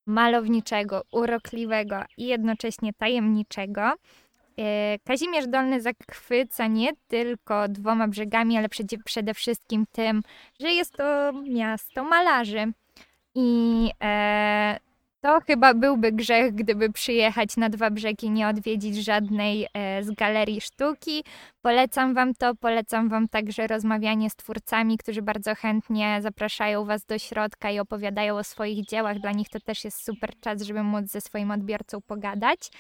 malowniczego, 0.07 1.03
urokliwego 1.13 2.03
i 2.17 2.27
jednocześnie 2.27 2.93
tajemniczego. 2.93 3.93
E, 4.59 4.99
Kazimierz 5.05 5.47
Dolny 5.47 5.81
zachwyca 5.81 6.67
nie 6.67 6.91
tylko 7.09 7.69
dwoma 7.69 8.09
brzegami, 8.09 8.59
ale 8.59 8.69
przede, 9.05 9.35
wszystkim 9.35 9.85
tym, 9.93 10.23
że 10.61 10.73
jest 10.73 10.97
to 10.97 11.33
miasto 11.33 12.05
malarzy. 12.05 12.73
I 13.35 13.91
e, 14.03 14.79
to 15.25 15.41
chyba 15.47 15.75
byłby 15.75 16.13
grzech, 16.13 16.55
gdyby 16.55 16.93
przyjechać 16.93 17.57
na 17.57 17.69
dwa 17.69 17.91
brzegi 17.91 18.31
nie 18.31 18.49
odwiedzić 18.49 19.05
żadnej 19.05 19.67
e, 19.75 20.03
z 20.03 20.11
galerii 20.11 20.61
sztuki. 20.61 21.25
Polecam 21.63 22.15
Wam 22.15 22.35
to, 22.35 22.55
polecam 22.55 23.09
Wam 23.09 23.29
także 23.29 23.67
rozmawianie 23.67 24.31
z 24.31 24.37
twórcami, 24.37 24.99
którzy 24.99 25.23
bardzo 25.23 25.55
chętnie 25.55 26.19
zapraszają 26.23 26.85
Was 26.85 27.05
do 27.05 27.19
środka 27.19 27.71
i 27.71 27.79
opowiadają 27.79 28.37
o 28.37 28.45
swoich 28.45 28.87
dziełach. 28.87 29.19
Dla 29.19 29.33
nich 29.33 29.49
to 29.49 29.61
też 29.61 29.85
jest 29.85 30.05
super 30.05 30.31
czas, 30.41 30.63
żeby 30.63 30.83
móc 30.83 31.07
ze 31.07 31.21
swoim 31.21 31.51
odbiorcą 31.51 32.01
pogadać. 32.01 32.71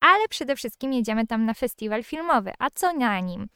Ale 0.00 0.28
przede 0.28 0.56
wszystkim 0.56 0.92
jedziemy 0.92 1.26
tam 1.26 1.44
na 1.44 1.54
festiwal 1.54 2.02
filmowy. 2.02 2.52
A 2.58 2.70
co 2.70 2.92
na 2.92 3.20
nim? 3.20 3.46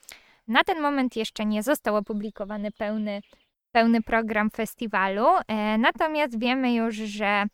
Na 0.49 0.65
ten 0.65 0.81
moment 0.81 1.17
jeszcze 1.17 1.45
nie 1.45 1.63
został 1.63 1.97
opublikowany 1.97 2.71
pełny, 2.71 3.21
pełny 3.73 4.03
program 4.03 4.51
festiwalu, 4.51 5.27
e, 5.49 5.79
natomiast 5.79 6.39
wiemy 6.39 6.75
już, 6.75 6.95
że 6.95 7.47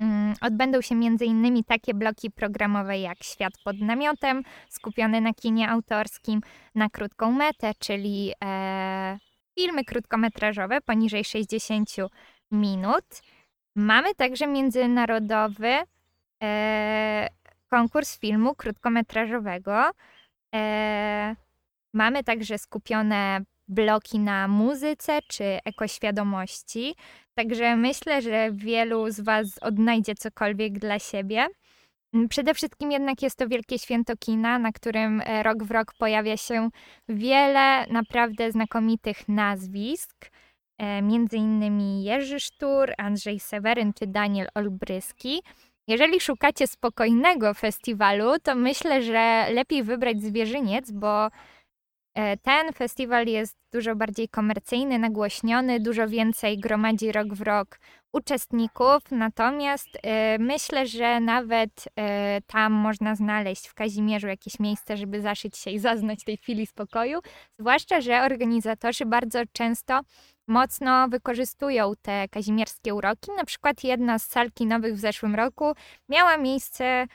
Mm, 0.00 0.34
Odbędą 0.40 0.80
się 0.80 0.94
m.in. 0.94 1.64
takie 1.64 1.94
bloki 1.94 2.30
programowe 2.30 2.98
jak 2.98 3.22
Świat 3.22 3.52
pod 3.64 3.80
namiotem, 3.80 4.42
skupiony 4.68 5.20
na 5.20 5.34
kinie 5.34 5.70
autorskim, 5.70 6.40
na 6.74 6.90
krótką 6.90 7.32
metę, 7.32 7.72
czyli 7.78 8.32
e, 8.44 9.18
filmy 9.58 9.84
krótkometrażowe 9.84 10.80
poniżej 10.80 11.24
60 11.24 11.88
minut. 12.50 13.04
Mamy 13.76 14.14
także 14.14 14.46
międzynarodowy 14.46 15.74
e, 16.42 17.28
konkurs 17.74 18.18
filmu 18.18 18.54
krótkometrażowego. 18.54 19.90
E, 20.54 21.36
mamy 21.94 22.24
także 22.24 22.58
skupione 22.58 23.40
bloki 23.68 24.18
na 24.18 24.48
muzyce 24.48 25.18
czy 25.28 25.44
ekoświadomości. 25.64 26.94
Także 27.34 27.76
myślę, 27.76 28.22
że 28.22 28.50
wielu 28.52 29.10
z 29.10 29.20
Was 29.20 29.58
odnajdzie 29.60 30.14
cokolwiek 30.14 30.78
dla 30.78 30.98
siebie. 30.98 31.46
Mm, 32.14 32.28
Przede 32.28 32.54
wszystkim 32.54 32.92
jednak 32.92 33.22
jest 33.22 33.38
to 33.38 33.48
wielkie 33.48 33.78
święto 33.78 34.16
kina, 34.16 34.58
na 34.58 34.72
którym 34.72 35.22
e, 35.24 35.42
rok 35.42 35.64
w 35.64 35.70
rok 35.70 35.94
pojawia 35.98 36.36
się 36.36 36.70
wiele 37.08 37.86
naprawdę 37.86 38.52
znakomitych 38.52 39.28
nazwisk. 39.28 40.30
E, 40.78 41.02
Między 41.02 41.36
innymi 41.36 42.04
Jerzy 42.04 42.40
Sztur, 42.40 42.92
Andrzej 42.98 43.40
Seweryn 43.40 43.92
czy 43.92 44.06
Daniel 44.06 44.48
Olbryski. 44.54 45.42
Jeżeli 45.88 46.20
szukacie 46.20 46.66
spokojnego 46.66 47.54
festiwalu, 47.54 48.38
to 48.42 48.54
myślę, 48.54 49.02
że 49.02 49.46
lepiej 49.50 49.82
wybrać 49.82 50.22
Zwierzyniec, 50.22 50.90
bo 50.90 51.28
e, 52.14 52.36
ten 52.36 52.72
festiwal 52.72 53.26
jest 53.26 53.56
dużo 53.72 53.96
bardziej 53.96 54.28
komercyjny, 54.28 54.98
nagłośniony, 54.98 55.80
dużo 55.80 56.08
więcej 56.08 56.58
gromadzi 56.58 57.12
rok 57.12 57.34
w 57.34 57.40
rok 57.42 57.78
uczestników. 58.12 59.02
Natomiast 59.10 59.88
e, 60.02 60.38
myślę, 60.38 60.86
że 60.86 61.20
nawet 61.20 61.84
e, 61.96 62.40
tam 62.46 62.72
można 62.72 63.14
znaleźć 63.14 63.68
w 63.68 63.74
Kazimierzu 63.74 64.28
jakieś 64.28 64.58
miejsce, 64.58 64.96
żeby 64.96 65.20
zaszyć 65.20 65.56
się 65.56 65.70
i 65.70 65.78
zaznać 65.78 66.24
tej 66.24 66.36
chwili 66.36 66.66
spokoju. 66.66 67.20
Zwłaszcza, 67.58 68.00
że 68.00 68.22
organizatorzy 68.22 69.06
bardzo 69.06 69.42
często 69.52 70.00
mocno 70.46 71.08
wykorzystują 71.08 71.92
te 72.02 72.28
kazimierskie 72.28 72.94
uroki. 72.94 73.30
Na 73.36 73.44
przykład 73.44 73.84
jedna 73.84 74.18
z 74.18 74.24
sal 74.24 74.52
kinowych 74.52 74.94
w 74.94 74.98
zeszłym 74.98 75.34
roku 75.34 75.72
miała 76.08 76.36
miejsce 76.36 77.06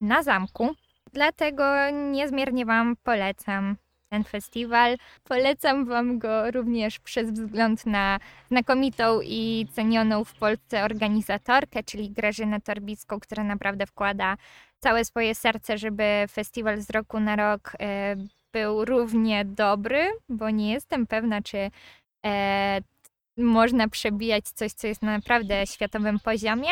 na 0.00 0.22
zamku. 0.22 0.74
Dlatego 1.12 1.64
niezmiernie 1.90 2.66
Wam 2.66 2.96
polecam 3.02 3.76
ten 4.08 4.24
festiwal. 4.24 4.96
Polecam 5.24 5.84
Wam 5.84 6.18
go 6.18 6.50
również 6.50 6.98
przez 6.98 7.30
wzgląd 7.30 7.86
na 7.86 8.18
znakomitą 8.50 9.20
i 9.24 9.66
cenioną 9.72 10.24
w 10.24 10.34
Polsce 10.34 10.84
organizatorkę, 10.84 11.82
czyli 11.82 12.10
Grażynę 12.10 12.60
Torbicką, 12.60 13.20
która 13.20 13.44
naprawdę 13.44 13.86
wkłada 13.86 14.36
całe 14.80 15.04
swoje 15.04 15.34
serce, 15.34 15.78
żeby 15.78 16.04
festiwal 16.30 16.80
z 16.80 16.90
roku 16.90 17.20
na 17.20 17.36
rok 17.36 17.72
e, 17.80 18.16
był 18.52 18.84
równie 18.84 19.44
dobry, 19.44 20.10
bo 20.28 20.50
nie 20.50 20.72
jestem 20.72 21.06
pewna, 21.06 21.42
czy 21.42 21.70
e, 22.26 22.80
można 23.36 23.88
przebijać 23.88 24.44
coś, 24.44 24.72
co 24.72 24.86
jest 24.86 25.02
na 25.02 25.12
naprawdę 25.12 25.66
światowym 25.66 26.18
poziomie. 26.18 26.70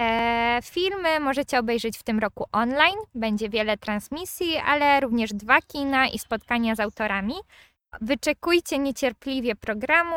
E, 0.00 0.58
filmy 0.62 1.20
możecie 1.20 1.58
obejrzeć 1.58 1.98
w 1.98 2.02
tym 2.02 2.18
roku 2.18 2.44
online. 2.52 2.98
Będzie 3.14 3.48
wiele 3.48 3.76
transmisji, 3.76 4.56
ale 4.56 5.00
również 5.00 5.30
dwa 5.30 5.60
kina 5.62 6.08
i 6.08 6.18
spotkania 6.18 6.74
z 6.74 6.80
autorami. 6.80 7.34
Wyczekujcie 8.00 8.78
niecierpliwie 8.78 9.54
programu. 9.54 10.16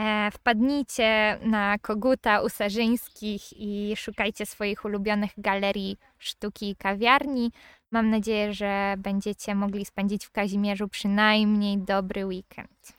E, 0.00 0.30
wpadnijcie 0.30 1.38
na 1.42 1.78
Koguta 1.78 2.40
u 2.40 2.48
Sarzyńskich 2.48 3.42
i 3.52 3.96
szukajcie 3.96 4.46
swoich 4.46 4.84
ulubionych 4.84 5.30
galerii 5.38 5.96
sztuki 6.18 6.70
i 6.70 6.76
kawiarni. 6.76 7.52
Mam 7.90 8.10
nadzieję, 8.10 8.52
że 8.52 8.94
będziecie 8.98 9.54
mogli 9.54 9.84
spędzić 9.84 10.26
w 10.26 10.30
Kazimierzu 10.30 10.88
przynajmniej 10.88 11.78
dobry 11.78 12.26
weekend. 12.26 12.97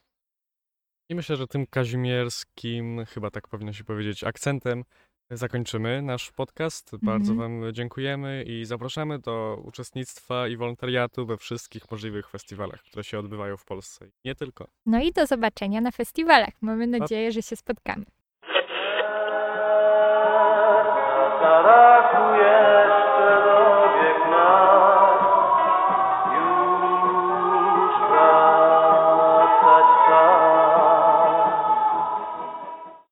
I 1.09 1.15
myślę, 1.15 1.35
że 1.35 1.47
tym 1.47 1.67
kazimierskim, 1.67 3.05
chyba 3.05 3.31
tak 3.31 3.47
powinno 3.47 3.73
się 3.73 3.83
powiedzieć, 3.83 4.23
akcentem 4.23 4.83
zakończymy 5.31 6.01
nasz 6.01 6.31
podcast. 6.31 6.91
Bardzo 7.01 7.31
Mhm. 7.31 7.61
Wam 7.61 7.73
dziękujemy 7.73 8.43
i 8.43 8.65
zapraszamy 8.65 9.19
do 9.19 9.61
uczestnictwa 9.65 10.47
i 10.47 10.57
wolontariatu 10.57 11.25
we 11.25 11.37
wszystkich 11.37 11.91
możliwych 11.91 12.29
festiwalach, 12.29 12.83
które 12.83 13.03
się 13.03 13.19
odbywają 13.19 13.57
w 13.57 13.65
Polsce. 13.65 14.07
Nie 14.25 14.35
tylko. 14.35 14.67
No 14.85 15.01
i 15.01 15.11
do 15.11 15.25
zobaczenia 15.25 15.81
na 15.81 15.91
festiwalach. 15.91 16.53
Mamy 16.61 16.87
nadzieję, 16.87 17.31
że 17.31 17.41
się 17.41 17.55
spotkamy. 17.55 18.05